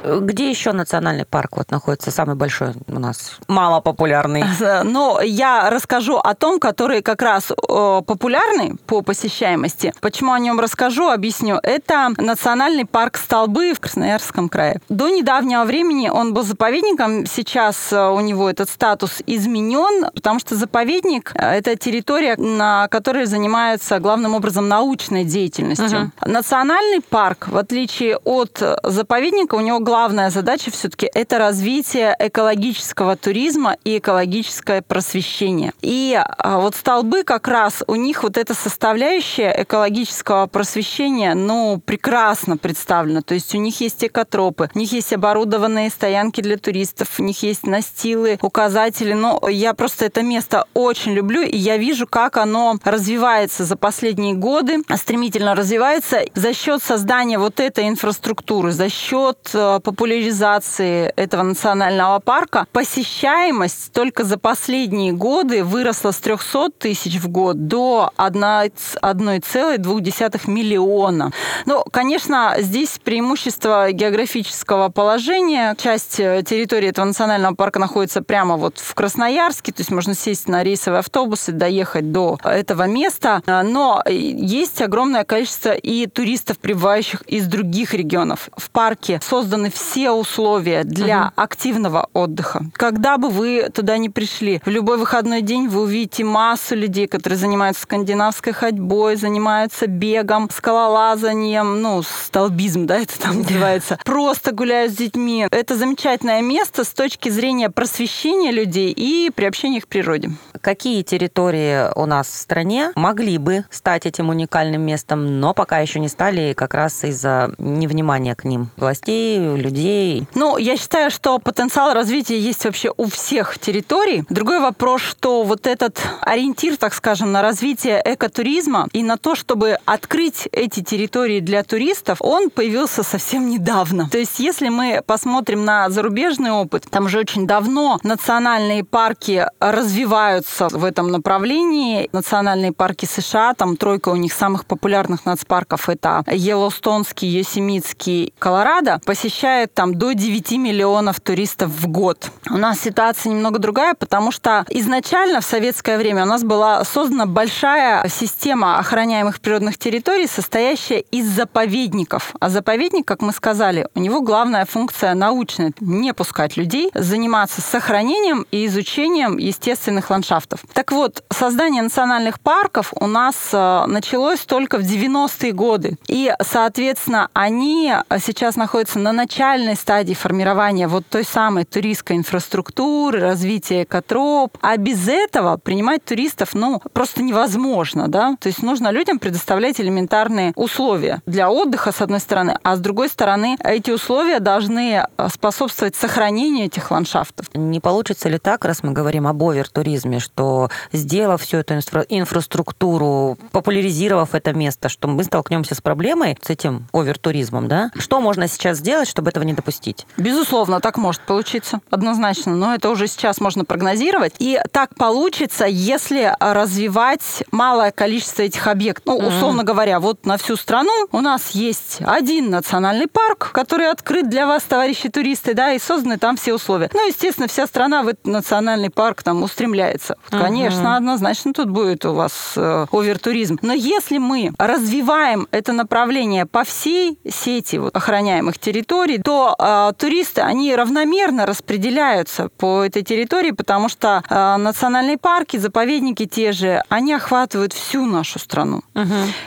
Где 0.03 0.49
еще 0.49 0.71
национальный 0.71 1.25
парк 1.25 1.57
вот 1.57 1.71
находится 1.71 2.11
самый 2.11 2.35
большой 2.35 2.73
у 2.87 2.99
нас? 2.99 3.39
Мало 3.47 3.81
популярный. 3.81 4.43
Ну, 4.83 5.19
я 5.21 5.69
расскажу 5.69 6.17
о 6.17 6.33
том, 6.35 6.59
который 6.59 7.01
как 7.01 7.21
раз 7.21 7.51
популярный 7.67 8.75
по 8.85 9.01
посещаемости. 9.01 9.93
Почему 10.01 10.33
о 10.33 10.39
нем 10.39 10.59
расскажу, 10.59 11.09
объясню. 11.09 11.59
Это 11.63 12.09
национальный 12.17 12.85
парк 12.85 13.17
Столбы 13.17 13.73
в 13.73 13.79
Красноярском 13.79 14.49
крае. 14.49 14.79
До 14.89 15.09
недавнего 15.09 15.63
времени 15.63 16.09
он 16.09 16.33
был 16.33 16.43
заповедником. 16.43 17.25
Сейчас 17.25 17.91
э, 17.91 18.09
у 18.09 18.19
него 18.19 18.49
этот 18.49 18.69
статус 18.69 19.21
изменен, 19.25 20.09
потому 20.13 20.39
что 20.39 20.55
заповедник– 20.55 21.31
это 21.35 21.75
территория, 21.75 22.35
на 22.37 22.87
которой 22.89 23.25
занимаются 23.25 23.99
главным 23.99 24.35
образом 24.35 24.67
научной 24.67 25.23
деятельностью. 25.23 26.11
Угу. 26.21 26.31
Национальный 26.31 27.01
парк, 27.01 27.47
в 27.47 27.57
отличие 27.57 28.17
от 28.17 28.61
заповедника, 28.83 29.55
у 29.55 29.61
него 29.61 29.79
главная 29.93 30.31
задача 30.31 30.71
все-таки 30.71 31.07
это 31.13 31.37
развитие 31.37 32.15
экологического 32.17 33.15
туризма 33.15 33.77
и 33.83 33.99
экологическое 33.99 34.81
просвещение. 34.81 35.71
И 35.83 36.19
а, 36.19 36.57
вот 36.57 36.75
столбы 36.75 37.23
как 37.23 37.47
раз, 37.47 37.83
у 37.85 37.93
них 37.93 38.23
вот 38.23 38.39
эта 38.39 38.55
составляющая 38.55 39.53
экологического 39.55 40.47
просвещения, 40.47 41.35
ну, 41.35 41.79
прекрасно 41.85 42.57
представлена. 42.57 43.21
То 43.21 43.35
есть 43.35 43.53
у 43.53 43.59
них 43.59 43.81
есть 43.81 44.03
экотропы, 44.03 44.71
у 44.73 44.79
них 44.79 44.91
есть 44.93 45.13
оборудованные 45.13 45.91
стоянки 45.91 46.41
для 46.41 46.57
туристов, 46.57 47.19
у 47.19 47.23
них 47.23 47.43
есть 47.43 47.67
настилы, 47.67 48.39
указатели. 48.41 49.13
Но 49.13 49.47
я 49.47 49.75
просто 49.75 50.05
это 50.05 50.23
место 50.23 50.65
очень 50.73 51.13
люблю, 51.13 51.43
и 51.43 51.55
я 51.55 51.77
вижу, 51.77 52.07
как 52.07 52.37
оно 52.37 52.79
развивается 52.83 53.63
за 53.63 53.75
последние 53.75 54.33
годы, 54.33 54.79
стремительно 54.95 55.53
развивается 55.53 56.21
за 56.33 56.51
счет 56.55 56.81
создания 56.81 57.37
вот 57.37 57.59
этой 57.59 57.87
инфраструктуры, 57.87 58.71
за 58.71 58.89
счет 58.89 59.51
э, 59.53 59.81
популяризации 59.83 61.11
этого 61.15 61.43
национального 61.43 62.19
парка 62.19 62.65
посещаемость 62.71 63.91
только 63.91 64.23
за 64.23 64.37
последние 64.37 65.11
годы 65.13 65.63
выросла 65.63 66.11
с 66.11 66.17
300 66.17 66.69
тысяч 66.79 67.19
в 67.19 67.29
год 67.29 67.67
до 67.67 68.11
1,2 68.17 70.49
миллиона. 70.49 71.31
Ну, 71.65 71.83
конечно, 71.91 72.55
здесь 72.59 72.99
преимущество 73.03 73.91
географического 73.91 74.89
положения. 74.89 75.75
Часть 75.75 76.19
э, 76.19 76.43
территории 76.43 76.89
этого 76.89 77.05
национального 77.05 77.55
парка 77.55 77.79
находится 77.79 78.21
прямо 78.21 78.57
вот 78.57 78.79
в 78.79 78.93
Красноярске, 78.95 79.71
то 79.71 79.81
есть 79.81 79.91
можно 79.91 80.15
сесть 80.15 80.47
на 80.47 80.63
рейсовый 80.63 80.99
автобус 80.99 81.49
и 81.49 81.51
доехать 81.51 82.11
до 82.11 82.39
этого 82.43 82.87
места. 82.87 83.41
Но 83.45 84.01
есть 84.07 84.81
огромное 84.81 85.25
количество 85.25 85.71
и 85.71 86.07
туристов, 86.07 86.57
прибывающих 86.59 87.23
из 87.23 87.47
других 87.47 87.93
регионов. 87.93 88.49
В 88.55 88.69
парке 88.69 89.19
созданы 89.23 89.69
все 89.73 90.11
условия 90.11 90.83
для 90.83 91.27
угу. 91.27 91.31
активного 91.35 92.07
отдыха. 92.13 92.65
Когда 92.73 93.17
бы 93.17 93.29
вы 93.29 93.69
туда 93.73 93.97
не 93.97 94.09
пришли, 94.09 94.61
в 94.65 94.69
любой 94.69 94.97
выходной 94.97 95.41
день 95.41 95.67
вы 95.67 95.81
увидите 95.81 96.23
массу 96.23 96.75
людей, 96.75 97.07
которые 97.07 97.37
занимаются 97.37 97.83
скандинавской 97.83 98.53
ходьбой, 98.53 99.15
занимаются 99.15 99.87
бегом, 99.87 100.49
скалолазанием, 100.49 101.81
ну, 101.81 102.01
столбизм, 102.03 102.85
да, 102.85 102.99
это 102.99 103.19
там 103.19 103.39
называется. 103.39 103.99
Просто 104.05 104.51
гуляют 104.51 104.93
с 104.93 104.95
детьми. 104.95 105.47
Это 105.51 105.75
замечательное 105.75 106.41
место 106.41 106.83
с 106.83 106.89
точки 106.89 107.29
зрения 107.29 107.69
просвещения 107.69 108.51
людей 108.51 108.93
и 108.95 109.31
приобщения 109.33 109.81
к 109.81 109.87
природе. 109.87 110.31
Какие 110.61 111.01
территории 111.01 111.91
у 111.95 112.05
нас 112.05 112.27
в 112.27 112.35
стране 112.35 112.91
могли 112.95 113.37
бы 113.37 113.65
стать 113.69 114.05
этим 114.05 114.29
уникальным 114.29 114.81
местом, 114.81 115.39
но 115.39 115.53
пока 115.53 115.79
еще 115.79 115.99
не 115.99 116.07
стали 116.07 116.53
как 116.53 116.73
раз 116.73 117.03
из-за 117.03 117.53
невнимания 117.57 118.35
к 118.35 118.43
ним 118.43 118.69
властей, 118.77 119.39
людей? 119.63 120.27
Ну, 120.35 120.57
я 120.57 120.77
считаю, 120.77 121.09
что 121.09 121.39
потенциал 121.39 121.93
развития 121.93 122.37
есть 122.39 122.65
вообще 122.65 122.91
у 122.95 123.07
всех 123.07 123.57
территорий. 123.57 124.23
Другой 124.29 124.59
вопрос, 124.59 125.01
что 125.01 125.43
вот 125.43 125.65
этот 125.65 125.99
ориентир, 126.21 126.77
так 126.77 126.93
скажем, 126.93 127.31
на 127.31 127.41
развитие 127.41 128.01
экотуризма 128.03 128.87
и 128.93 129.03
на 129.03 129.17
то, 129.17 129.35
чтобы 129.35 129.77
открыть 129.85 130.47
эти 130.51 130.81
территории 130.81 131.39
для 131.39 131.63
туристов, 131.63 132.17
он 132.19 132.49
появился 132.49 133.03
совсем 133.03 133.49
недавно. 133.49 134.09
То 134.09 134.17
есть, 134.17 134.39
если 134.39 134.69
мы 134.69 135.01
посмотрим 135.05 135.65
на 135.65 135.89
зарубежный 135.89 136.51
опыт, 136.51 136.85
там 136.89 137.05
уже 137.05 137.19
очень 137.19 137.47
давно 137.47 137.99
национальные 138.03 138.83
парки 138.83 139.47
развиваются 139.59 140.67
в 140.69 140.83
этом 140.83 141.11
направлении. 141.11 142.09
Национальные 142.11 142.71
парки 142.71 143.05
США, 143.05 143.53
там 143.53 143.77
тройка 143.77 144.09
у 144.09 144.15
них 144.15 144.33
самых 144.33 144.65
популярных 144.65 145.25
нацпарков, 145.25 145.89
это 145.89 146.23
Йеллоустонский, 146.27 147.27
Йосемитский, 147.27 148.33
Колорадо. 148.39 148.99
Посещают 149.05 149.42
вмещает 149.43 149.73
там 149.73 149.95
до 149.95 150.13
9 150.13 150.51
миллионов 150.53 151.19
туристов 151.19 151.69
в 151.69 151.87
год. 151.87 152.31
У 152.49 152.57
нас 152.57 152.79
ситуация 152.79 153.31
немного 153.31 153.59
другая, 153.59 153.93
потому 153.93 154.31
что 154.31 154.65
изначально 154.69 155.41
в 155.41 155.43
советское 155.43 155.97
время 155.97 156.23
у 156.23 156.25
нас 156.25 156.43
была 156.43 156.85
создана 156.85 157.25
большая 157.25 158.07
система 158.07 158.77
охраняемых 158.77 159.41
природных 159.41 159.77
территорий, 159.77 160.27
состоящая 160.27 160.99
из 160.99 161.27
заповедников. 161.27 162.33
А 162.39 162.49
заповедник, 162.49 163.05
как 163.05 163.21
мы 163.21 163.33
сказали, 163.33 163.85
у 163.95 163.99
него 163.99 164.21
главная 164.21 164.65
функция 164.65 165.13
научная– 165.13 165.73
не 165.81 166.13
пускать 166.13 166.55
людей, 166.55 166.89
заниматься 166.93 167.59
сохранением 167.59 168.45
и 168.49 168.65
изучением 168.67 169.37
естественных 169.37 170.09
ландшафтов. 170.09 170.61
Так 170.73 170.93
вот, 170.93 171.21
создание 171.29 171.81
национальных 171.81 172.39
парков 172.39 172.93
у 172.97 173.07
нас 173.07 173.35
э, 173.51 173.83
началось 173.87 174.39
только 174.39 174.77
в 174.77 174.83
90-е 174.83 175.51
годы. 175.51 175.97
И, 176.07 176.33
соответственно, 176.41 177.29
они 177.33 177.93
сейчас 178.23 178.55
находятся 178.55 178.99
на 178.99 179.11
начальной 179.33 179.75
стадии 179.75 180.13
формирования 180.13 180.87
вот 180.87 181.07
той 181.07 181.23
самой 181.23 181.65
туристской 181.65 182.17
инфраструктуры, 182.17 183.19
развития 183.19 183.81
экотроп. 183.81 184.55
А 184.61 184.77
без 184.77 185.07
этого 185.07 185.57
принимать 185.57 186.05
туристов, 186.05 186.49
ну, 186.53 186.79
просто 186.93 187.23
невозможно, 187.23 188.07
да? 188.07 188.35
То 188.39 188.49
есть 188.49 188.61
нужно 188.61 188.91
людям 188.91 189.17
предоставлять 189.17 189.81
элементарные 189.81 190.53
условия 190.55 191.23
для 191.25 191.49
отдыха, 191.49 191.91
с 191.91 192.01
одной 192.01 192.19
стороны, 192.19 192.59
а 192.61 192.75
с 192.75 192.79
другой 192.79 193.09
стороны, 193.09 193.57
эти 193.63 193.89
условия 193.89 194.39
должны 194.39 195.03
э, 195.17 195.27
способствовать 195.33 195.95
сохранению 195.95 196.67
этих 196.67 196.91
ландшафтов. 196.91 197.47
Не 197.55 197.79
получится 197.79 198.29
ли 198.29 198.37
так, 198.37 198.65
раз 198.65 198.83
мы 198.83 198.91
говорим 198.91 199.25
об 199.25 199.41
овертуризме, 199.41 200.19
что 200.19 200.69
сделав 200.91 201.41
всю 201.41 201.57
эту 201.57 201.73
инфра- 201.73 202.05
инфраструктуру, 202.07 203.39
популяризировав 203.51 204.35
это 204.35 204.53
место, 204.53 204.89
что 204.89 205.07
мы 205.07 205.23
столкнемся 205.23 205.73
с 205.73 205.81
проблемой, 205.81 206.37
с 206.43 206.51
этим 206.51 206.87
овертуризмом, 206.93 207.67
да? 207.67 207.89
Что 207.97 208.21
можно 208.21 208.47
сейчас 208.47 208.77
сделать, 208.77 209.07
чтобы 209.07 209.22
этого 209.27 209.43
не 209.43 209.53
допустить? 209.53 210.05
Безусловно, 210.17 210.79
так 210.79 210.97
может 210.97 211.21
получиться, 211.21 211.79
однозначно, 211.89 212.55
но 212.55 212.75
это 212.75 212.89
уже 212.89 213.07
сейчас 213.07 213.39
можно 213.39 213.65
прогнозировать. 213.65 214.33
И 214.39 214.59
так 214.71 214.95
получится, 214.95 215.65
если 215.65 216.33
развивать 216.39 217.43
малое 217.51 217.91
количество 217.91 218.41
этих 218.41 218.67
объектов. 218.67 219.03
Ну, 219.05 219.27
условно 219.27 219.63
говоря, 219.63 219.99
вот 219.99 220.25
на 220.25 220.37
всю 220.37 220.55
страну 220.55 221.07
у 221.11 221.21
нас 221.21 221.51
есть 221.51 221.99
один 222.01 222.49
национальный 222.49 223.07
парк, 223.07 223.51
который 223.53 223.89
открыт 223.89 224.29
для 224.29 224.47
вас, 224.47 224.63
товарищи 224.63 225.09
туристы, 225.09 225.53
да, 225.53 225.73
и 225.73 225.79
созданы 225.79 226.17
там 226.17 226.37
все 226.37 226.53
условия. 226.53 226.89
Ну, 226.93 227.07
естественно, 227.07 227.47
вся 227.47 227.67
страна 227.67 228.03
в 228.03 228.07
этот 228.09 228.25
национальный 228.25 228.89
парк 228.89 229.23
там 229.23 229.43
устремляется. 229.43 230.17
Конечно, 230.29 230.95
однозначно 230.95 231.53
тут 231.53 231.69
будет 231.69 232.05
у 232.05 232.13
вас 232.13 232.53
э, 232.55 232.85
овертуризм. 232.91 233.59
Но 233.61 233.73
если 233.73 234.17
мы 234.17 234.51
развиваем 234.57 235.47
это 235.51 235.73
направление 235.73 236.45
по 236.45 236.63
всей 236.63 237.19
сети 237.29 237.77
вот, 237.77 237.95
охраняемых 237.95 238.57
территорий, 238.59 239.12
то 239.17 239.55
э, 239.57 239.91
туристы, 239.97 240.41
они 240.41 240.75
равномерно 240.75 241.45
распределяются 241.45 242.49
по 242.57 242.83
этой 242.83 243.03
территории, 243.03 243.51
потому 243.51 243.89
что 243.89 244.23
э, 244.29 244.55
национальные 244.57 245.17
парки, 245.17 245.57
заповедники 245.57 246.25
те 246.25 246.51
же, 246.51 246.81
они 246.89 247.13
охватывают 247.13 247.73
всю 247.73 248.05
нашу 248.05 248.39
страну. 248.39 248.81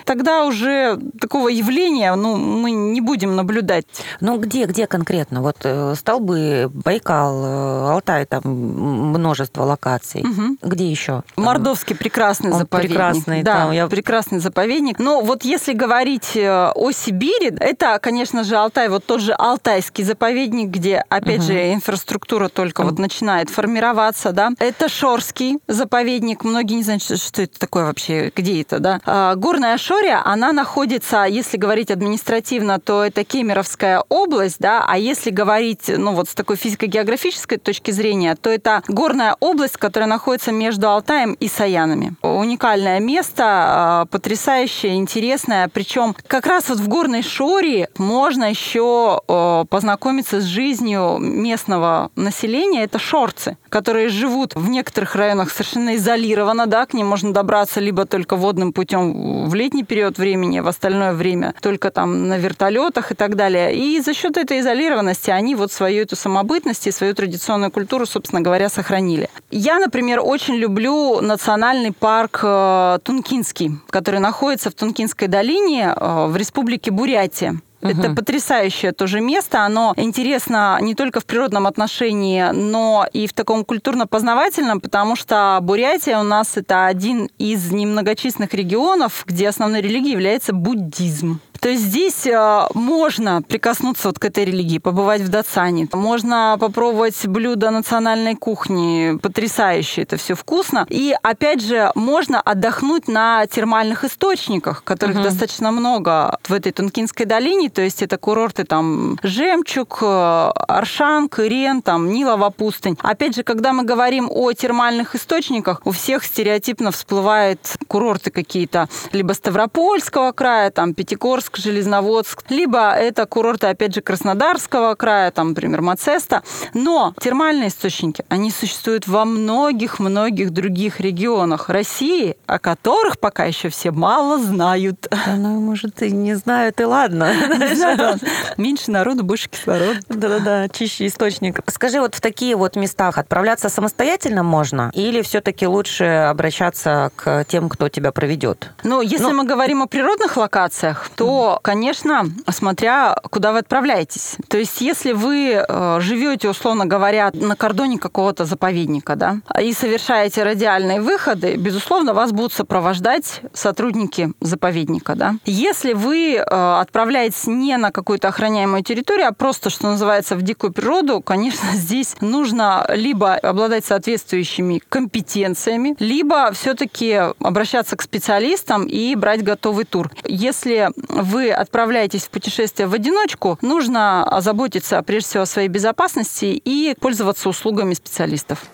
Тогда 0.05 0.45
уже 0.45 0.99
такого 1.21 1.49
явления 1.49 2.15
ну, 2.15 2.37
мы 2.37 2.71
не 2.71 3.01
будем 3.01 3.37
наблюдать. 3.37 3.87
Ну, 4.21 4.39
где, 4.39 4.65
где 4.67 4.87
конкретно? 4.87 5.43
Вот 5.43 5.57
э, 5.65 5.95
столбы, 5.97 6.71
Байкал, 6.73 7.45
э, 7.45 7.91
Алтай, 7.93 8.27
там 8.27 8.43
множество 8.45 9.65
локаций. 9.65 10.23
Мгм. 10.23 10.59
Где 10.63 10.89
еще? 10.91 11.23
Мордовский 11.37 11.97
прекрасный 11.97 12.53
Он 12.53 12.59
заповедник. 12.59 12.91
прекрасный, 12.91 13.43
да, 13.43 13.55
там 13.57 13.73
я- 13.73 13.87
прекрасный 13.87 14.39
заповедник. 14.39 14.99
Но 14.99 15.21
вот 15.21 15.45
если 15.45 15.73
говорить 15.73 16.37
э, 16.37 16.73
о 16.75 16.91
Сибири, 16.93 17.53
это, 17.61 17.99
конечно 18.01 18.45
же, 18.45 18.57
Алтай, 18.57 18.89
вот 18.89 19.05
тот 19.05 19.21
же 19.21 19.33
Алтайский 19.57 20.05
заповедник, 20.05 20.69
где, 20.69 21.03
опять 21.09 21.43
же, 21.43 21.73
инфраструктура 21.73 22.49
только 22.49 22.83
вот 22.83 22.99
начинает 22.99 23.49
формироваться, 23.49 24.33
да. 24.33 24.51
Это 24.59 24.91
Шорский 24.91 25.61
заповедник. 25.67 26.45
Многие 26.45 26.75
не 26.75 26.83
знают, 26.83 27.03
что, 27.03 27.41
это 27.41 27.59
такое 27.59 27.87
вообще, 27.87 28.31
где 28.37 28.61
это, 28.61 28.81
да. 28.81 29.01
А, 29.07 29.35
Горная 29.35 29.79
Шория, 29.79 30.21
она 30.23 30.53
находится, 30.53 31.25
если 31.25 31.57
говорить 31.57 31.91
административно, 31.91 32.79
то 32.79 33.03
это 33.03 33.25
Кемеровская 33.25 34.05
область, 34.11 34.59
да, 34.59 34.85
а 34.87 34.99
если 34.99 35.31
говорить, 35.31 35.89
ну 35.89 36.13
вот 36.13 36.29
с 36.29 36.35
такой 36.35 36.57
физико-географической 36.57 37.57
точки 37.57 37.93
зрения, 37.93 38.37
то 38.37 38.51
это 38.51 38.83
горная 38.89 39.37
область, 39.41 39.79
которая 39.79 40.09
находится 40.09 40.53
между 40.53 40.91
Алтаем 40.91 41.33
и 41.33 41.49
Саянами. 41.49 42.15
Уникальное 42.21 43.01
место, 43.01 43.45
а, 43.47 44.05
потрясающее, 44.11 44.97
интересное. 44.97 45.71
Причем 45.73 46.15
как 46.27 46.47
раз 46.47 46.69
вот 46.69 46.79
в 46.79 46.89
горной 46.89 47.23
Шории 47.23 47.89
можно 47.97 48.51
еще 48.51 49.23
познакомиться 49.69 50.41
с 50.41 50.45
жизнью 50.45 51.19
местного 51.19 52.11
населения. 52.17 52.85
Это 52.85 52.99
шорцы, 52.99 53.57
которые 53.69 54.09
живут 54.09 54.55
в 54.55 54.69
некоторых 54.69 55.15
районах 55.15 55.51
совершенно 55.51 55.97
изолированно, 55.97 56.67
да, 56.67 56.87
к 56.87 56.95
ним 56.95 57.07
можно 57.07 57.33
добраться 57.33 57.81
либо 57.81 58.05
только 58.05 58.37
водным 58.37 58.73
путем 58.73 59.49
в 59.49 59.55
летний 59.55 59.85
период 59.85 60.19
времени, 60.19 60.61
в 60.61 60.69
остальное 60.69 61.13
время 61.13 61.55
только 61.61 61.91
там 61.91 62.29
на 62.29 62.39
вертолетах 62.39 63.13
и 63.13 63.15
так 63.15 63.37
далее. 63.37 63.75
И 63.75 64.01
за 64.01 64.15
счет 64.15 64.37
этой 64.37 64.61
изолированности 64.61 65.31
они 65.31 65.55
вот 65.55 65.73
свою 65.73 66.03
эту 66.03 66.17
самобытность 66.17 66.87
и 66.87 66.93
свою 66.93 67.15
традиционную 67.15 67.71
культуру, 67.71 68.07
собственно 68.07 68.41
говоря, 68.41 68.69
сохранили. 68.69 69.29
Я, 69.51 69.79
например, 69.79 70.21
очень 70.23 70.55
люблю 70.57 71.21
национальный 71.21 71.93
парк 71.93 72.41
э, 72.43 72.99
Тункинский, 73.03 73.73
который 73.91 74.21
находится 74.21 74.71
в 74.71 74.75
Тункинской 74.75 75.29
долине 75.29 75.95
э, 75.95 76.27
в 76.27 76.37
республике 76.37 76.91
Бурятия. 76.91 77.61
Это 77.91 78.15
потрясающее 78.15 78.93
тоже 78.93 79.21
место. 79.21 79.63
Оно 79.65 79.95
интересно 79.97 80.79
не 80.81 80.95
только 80.95 81.21
в 81.21 81.27
природном 81.27 81.67
отношении, 81.67 82.45
но 82.53 83.07
и 83.13 83.27
в 83.27 83.33
таком 83.33 83.65
культурно-познавательном, 83.65 84.81
потому 84.81 85.17
что 85.17 85.59
Бурятия 85.63 86.19
у 86.19 86.23
нас 86.23 86.57
это 86.57 86.87
один 86.87 87.29
из 87.39 87.71
немногочисленных 87.73 88.55
регионов, 88.55 89.25
где 89.27 89.49
основной 89.49 89.81
религией 89.81 90.13
является 90.13 90.53
буддизм. 90.53 91.41
То 91.61 91.69
есть 91.69 91.85
здесь 91.85 92.27
э, 92.27 92.67
можно 92.75 93.43
прикоснуться 93.43 94.09
вот 94.09 94.19
к 94.19 94.25
этой 94.25 94.45
религии, 94.45 94.79
побывать 94.79 95.23
в 95.23 95.29
Дацане. 95.29 95.89
Можно 95.93 96.57
попробовать 96.61 97.27
блюда 97.27 97.71
национальной 97.71 98.35
кухни. 98.35 99.19
Потрясающе, 99.21 100.03
это 100.03 100.17
все 100.17 100.35
вкусно. 100.35 100.87
И 100.89 101.15
опять 101.23 101.63
же, 101.63 101.91
можно 101.95 102.41
отдохнуть 102.41 103.09
на 103.09 103.47
термальных 103.47 104.05
источниках, 104.05 104.85
которых 104.85 105.23
достаточно 105.23 105.71
много 105.71 106.39
в 106.49 106.53
этой 106.53 106.73
Тункинской 106.73 107.27
долине. 107.27 107.71
То 107.71 107.83
есть 107.83 108.03
это 108.03 108.19
курорты 108.19 108.65
там 108.65 109.19
Жемчуг, 109.23 109.99
э, 110.03 110.51
Аршан, 110.69 111.29
Кырен, 111.29 111.83
там 111.83 112.11
Нилова 112.11 112.51
пустынь. 112.51 112.99
Опять 113.03 113.37
же, 113.37 113.43
когда 113.43 113.73
мы 113.73 113.85
говорим 113.85 114.29
о 114.31 114.53
термальных 114.53 115.15
источниках, 115.15 115.81
у 115.85 115.91
всех 115.91 116.25
стереотипно 116.25 116.91
всплывают 116.91 117.61
курорты 117.89 118.31
какие-то 118.31 118.89
либо 119.13 119.33
Ставропольского 119.33 120.33
края, 120.33 120.71
там 120.71 120.95
Пятигорск, 120.95 121.46
Железноводск, 121.55 122.43
либо 122.51 122.91
это 122.93 123.27
курорты, 123.27 123.69
опять 123.69 123.95
же, 123.95 124.01
Краснодарского 124.01 124.95
края, 124.95 125.31
там, 125.31 125.49
например, 125.51 125.83
Мацеста. 125.83 126.43
Но 126.75 127.15
термальные 127.21 127.69
источники, 127.69 128.25
они 128.29 128.51
существуют 128.51 129.07
во 129.07 129.25
многих-многих 129.25 130.51
других 130.51 131.01
регионах 131.01 131.69
России, 131.69 132.37
о 132.47 132.59
которых 132.59 133.19
пока 133.21 133.45
еще 133.45 133.69
все 133.69 133.91
мало 133.91 134.39
знают. 134.39 135.07
Да, 135.11 135.35
ну, 135.37 135.61
может, 135.61 136.03
и 136.03 136.11
не 136.11 136.35
знаю, 136.35 136.73
ты 136.73 136.87
ладно. 136.87 137.33
Меньше 138.57 138.91
народу, 138.91 139.23
больше 139.25 139.49
кислорода. 139.49 140.01
Да-да-да, 140.09 140.69
чище 140.69 141.07
источник. 141.07 141.61
Скажи, 141.69 142.01
вот 142.01 142.15
в 142.15 142.21
такие 142.21 142.57
вот 142.57 142.77
местах 142.77 143.19
отправляться 143.19 143.69
самостоятельно 143.69 144.43
можно? 144.43 144.91
Или 144.95 145.23
все-таки 145.23 145.67
лучше 145.67 146.05
обращаться 146.05 147.11
к 147.17 147.45
тем, 147.49 147.69
кто 147.69 147.89
тебя 147.89 148.13
проведет? 148.13 148.71
Ну, 148.83 149.01
если 149.01 149.27
Ну- 149.27 149.35
мы 149.35 149.45
говорим 149.45 149.83
о 149.83 149.87
природных 149.87 150.37
локациях, 150.37 151.11
то, 151.17 151.36
конечно, 151.63 152.25
смотря 152.49 153.17
куда 153.31 153.53
вы 153.53 153.59
отправляетесь. 153.59 154.37
То 154.49 154.59
есть, 154.59 154.81
если 154.81 155.13
вы 155.13 155.65
э, 155.67 155.99
живете, 156.01 156.49
условно 156.49 156.87
говоря, 156.87 157.31
на 157.33 157.57
кордоне 157.57 157.99
какого-то 157.99 158.45
заповедника, 158.45 159.17
да, 159.17 159.39
и 159.61 159.73
совершаете 159.73 160.43
радиальные 160.43 161.01
выходы, 161.01 161.57
безусловно, 161.57 162.15
вас 162.15 162.33
будут 162.33 162.53
сопровождать 162.53 163.41
сотрудники 163.53 164.33
заповедника, 164.41 165.15
да. 165.15 165.37
Если 165.45 165.93
вы 165.93 166.35
э, 166.35 166.41
отправляетесь 166.81 167.47
не 167.47 167.77
на 167.77 167.91
какую-то 167.91 168.29
охраняемую 168.29 168.83
территорию, 168.83 169.29
а 169.29 169.33
просто, 169.33 169.71
что 169.71 169.89
называется, 169.89 170.37
в 170.37 170.43
дикую 170.43 170.73
природу, 170.73 171.21
конечно, 171.21 171.69
здесь 171.73 172.17
нужно 172.21 172.87
либо 172.95 173.35
обладать 173.35 173.85
соответствующими 173.85 174.81
компетенциями, 174.89 175.97
либо 175.99 176.51
все-таки 176.53 177.13
обращаться 177.41 177.97
к 177.97 178.03
специалистам 178.03 178.87
и 178.87 179.15
брать 179.15 179.43
готовый 179.43 179.85
тур. 179.85 180.11
Если 180.25 180.91
вы 181.27 181.51
отправляетесь 181.51 182.25
в 182.25 182.31
путешествие 182.31 182.87
в 182.89 182.95
одиночку, 182.95 183.59
нужно 183.63 184.25
озаботиться 184.25 185.03
прежде 185.03 185.29
всего 185.29 185.43
о 185.43 185.47
своей 185.47 185.69
безопасности 185.69 186.47
и 186.47 186.95
пользоваться 186.99 187.49
услугами 187.49 187.95
специалистов. 187.95 188.65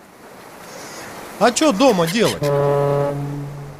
А 1.39 1.53
что 1.55 1.71
дома 1.71 2.07
делать? 2.07 2.41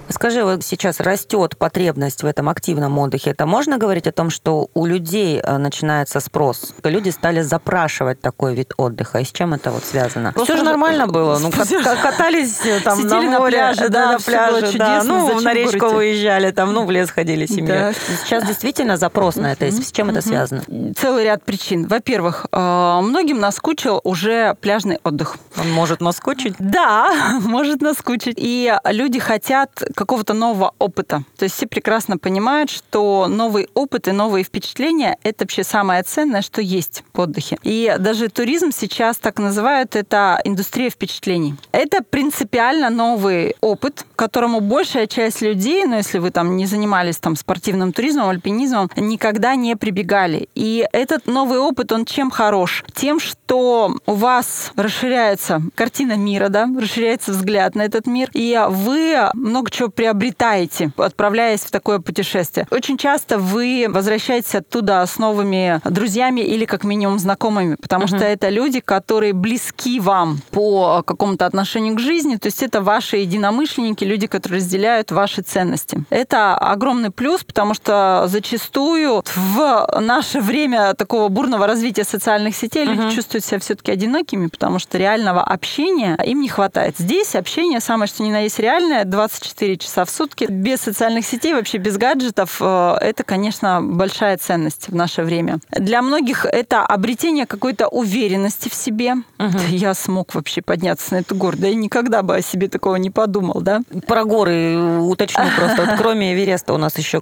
Скажи, 0.09 0.43
вот 0.43 0.63
сейчас 0.63 0.99
растет 0.99 1.57
потребность 1.57 2.23
в 2.23 2.25
этом 2.25 2.49
активном 2.49 2.97
отдыхе. 2.99 3.31
Это 3.31 3.45
можно 3.45 3.77
говорить 3.77 4.05
о 4.07 4.11
том, 4.11 4.29
что 4.29 4.69
у 4.73 4.85
людей 4.85 5.39
э, 5.41 5.57
начинается 5.57 6.19
спрос? 6.19 6.73
Люди 6.83 7.09
стали 7.09 7.41
запрашивать 7.41 8.21
такой 8.21 8.53
вид 8.53 8.73
отдыха. 8.77 9.19
И 9.19 9.23
с 9.23 9.31
чем 9.31 9.53
это 9.53 9.71
вот 9.71 9.83
связано? 9.83 10.33
Все 10.43 10.57
же 10.57 10.63
нормально 10.63 11.07
было. 11.13 11.39
Ну, 11.39 11.51
катались 11.51 12.65
э, 12.65 12.79
там 12.81 13.01
на 13.01 13.09
Сидели 13.09 13.29
на 13.29 13.39
море, 13.39 13.57
пляже, 13.57 13.89
да, 13.89 14.11
на 14.13 14.19
пляже, 14.19 14.61
да. 14.61 14.67
чудесно, 14.71 15.03
Ну, 15.03 15.27
зачем 15.27 15.43
на 15.43 15.53
речку 15.53 15.77
говорите? 15.79 15.95
выезжали, 15.95 16.51
там, 16.51 16.73
ну, 16.73 16.85
в 16.85 16.91
лес 16.91 17.09
ходили 17.09 17.45
семьей. 17.45 17.67
Да. 17.67 17.93
Сейчас 18.23 18.45
действительно 18.45 18.97
запрос 18.97 19.35
на 19.35 19.51
это. 19.53 19.65
С 19.71 19.91
чем 19.91 20.09
это 20.09 20.21
связано? 20.21 20.63
Целый 20.95 21.23
ряд 21.23 21.43
причин. 21.43 21.87
Во-первых, 21.87 22.45
э, 22.51 22.99
многим 23.01 23.39
наскучил 23.39 23.99
уже 24.03 24.55
пляжный 24.61 24.99
отдых. 25.03 25.37
Он 25.59 25.71
может 25.71 26.01
наскучить? 26.01 26.55
Да, 26.59 27.09
может 27.41 27.81
наскучить. 27.81 28.35
И 28.37 28.73
люди 28.85 29.19
хотят 29.19 29.69
какого-то 29.93 30.33
нового 30.33 30.73
опыта. 30.79 31.23
То 31.37 31.43
есть 31.45 31.55
все 31.55 31.67
прекрасно 31.67 32.17
понимают, 32.17 32.69
что 32.69 33.27
новый 33.27 33.69
опыт 33.73 34.07
и 34.07 34.11
новые 34.11 34.43
впечатления– 34.43 35.17
это 35.23 35.43
вообще 35.43 35.63
самое 35.63 36.03
ценное, 36.03 36.41
что 36.41 36.61
есть 36.61 37.03
в 37.13 37.19
отдыхе. 37.19 37.57
И 37.63 37.95
даже 37.99 38.29
туризм 38.29 38.71
сейчас 38.71 39.17
так 39.17 39.39
называют, 39.39 39.95
это 39.95 40.39
индустрия 40.43 40.89
впечатлений. 40.89 41.55
Это 41.71 42.03
принципиально 42.03 42.89
новый 42.89 43.55
опыт, 43.61 44.05
которому 44.15 44.59
большая 44.61 45.07
часть 45.07 45.41
людей, 45.41 45.85
ну 45.85 45.97
если 45.97 46.19
вы 46.19 46.31
там 46.31 46.55
не 46.55 46.65
занимались 46.65 47.17
там 47.17 47.35
спортивным 47.35 47.93
туризмом, 47.93 48.29
альпинизмом, 48.29 48.89
никогда 48.95 49.55
не 49.55 49.75
прибегали. 49.75 50.49
И 50.55 50.85
этот 50.91 51.27
новый 51.27 51.59
опыт, 51.59 51.91
он 51.91 52.05
чем 52.05 52.31
хорош? 52.31 52.83
Тем, 52.93 53.19
что 53.19 53.95
у 54.05 54.13
вас 54.13 54.71
расширяется 54.75 55.61
картина 55.75 56.17
мира, 56.17 56.49
да, 56.49 56.67
расширяется 56.79 57.31
взгляд 57.31 57.75
на 57.75 57.83
этот 57.83 58.07
мир, 58.07 58.29
и 58.33 58.59
вы 58.69 59.29
много 59.33 59.71
чего 59.71 59.82
приобретаете, 59.89 60.91
отправляясь 60.97 61.61
в 61.61 61.71
такое 61.71 61.99
путешествие. 61.99 62.67
Очень 62.71 62.97
часто 62.97 63.37
вы 63.37 63.87
возвращаетесь 63.89 64.55
оттуда 64.55 65.05
с 65.05 65.17
новыми 65.17 65.81
друзьями 65.85 66.41
или 66.41 66.65
как 66.65 66.83
минимум 66.83 67.19
знакомыми, 67.19 67.75
потому 67.75 68.07
что 68.07 68.17
это 68.17 68.49
люди, 68.49 68.79
которые 68.79 69.33
близки 69.33 69.99
вам 69.99 70.39
по 70.51 71.03
какому-то 71.05 71.45
отношению 71.45 71.95
к 71.95 71.99
жизни, 71.99 72.35
то 72.35 72.47
есть 72.47 72.63
это 72.63 72.81
ваши 72.81 73.17
единомышленники, 73.17 74.03
люди, 74.03 74.27
которые 74.27 74.57
разделяют 74.57 75.11
ваши 75.11 75.41
ценности. 75.41 76.03
Это 76.09 76.55
огромный 76.55 77.11
плюс, 77.11 77.43
потому 77.43 77.73
что 77.73 78.25
зачастую 78.27 79.23
в 79.35 79.99
наше 79.99 80.39
время 80.39 80.93
такого 80.93 81.29
бурного 81.29 81.67
развития 81.67 82.03
социальных 82.03 82.55
сетей 82.55 82.85
люди 82.85 83.13
чувствуют 83.15 83.45
себя 83.45 83.59
все-таки 83.59 83.91
одинокими, 83.91 84.47
потому 84.47 84.79
что 84.79 84.97
реального 84.97 85.41
общения 85.43 86.17
им 86.25 86.41
не 86.41 86.49
хватает. 86.49 86.95
Здесь 86.97 87.35
общение 87.35 87.79
самое 87.79 88.07
что 88.07 88.23
ни 88.23 88.31
на 88.31 88.41
есть 88.41 88.59
реальное, 88.59 89.05
24 89.05 89.72
часа 89.77 90.05
в 90.05 90.09
сутки, 90.09 90.45
без 90.49 90.79
социальных 90.81 91.25
сетей, 91.25 91.53
вообще 91.53 91.77
без 91.77 91.97
гаджетов. 91.97 92.57
э, 92.59 92.97
Это, 93.01 93.23
конечно, 93.23 93.81
большая 93.81 94.37
ценность 94.37 94.89
в 94.89 94.95
наше 94.95 95.23
время. 95.23 95.59
Для 95.71 96.01
многих 96.01 96.45
это 96.45 96.85
обретение 96.85 97.45
какой-то 97.45 97.87
уверенности 97.87 98.69
в 98.69 98.73
себе. 98.73 99.15
Да 99.37 99.47
Я 99.69 99.93
смог 99.93 100.35
вообще 100.35 100.61
подняться 100.61 101.13
на 101.13 101.19
эту 101.19 101.35
гору. 101.35 101.57
Да 101.57 101.67
я 101.67 101.75
никогда 101.75 102.21
бы 102.23 102.35
о 102.35 102.41
себе 102.41 102.67
такого 102.67 102.95
не 102.95 103.09
подумал, 103.09 103.61
да? 103.61 103.81
Про 104.07 104.23
горы 104.25 104.77
уточню 105.01 105.43
просто. 105.57 105.85
Вот 105.85 105.97
кроме 105.97 106.33
Эвереста 106.33 106.73
у 106.73 106.77
нас 106.77 106.97
еще 106.97 107.21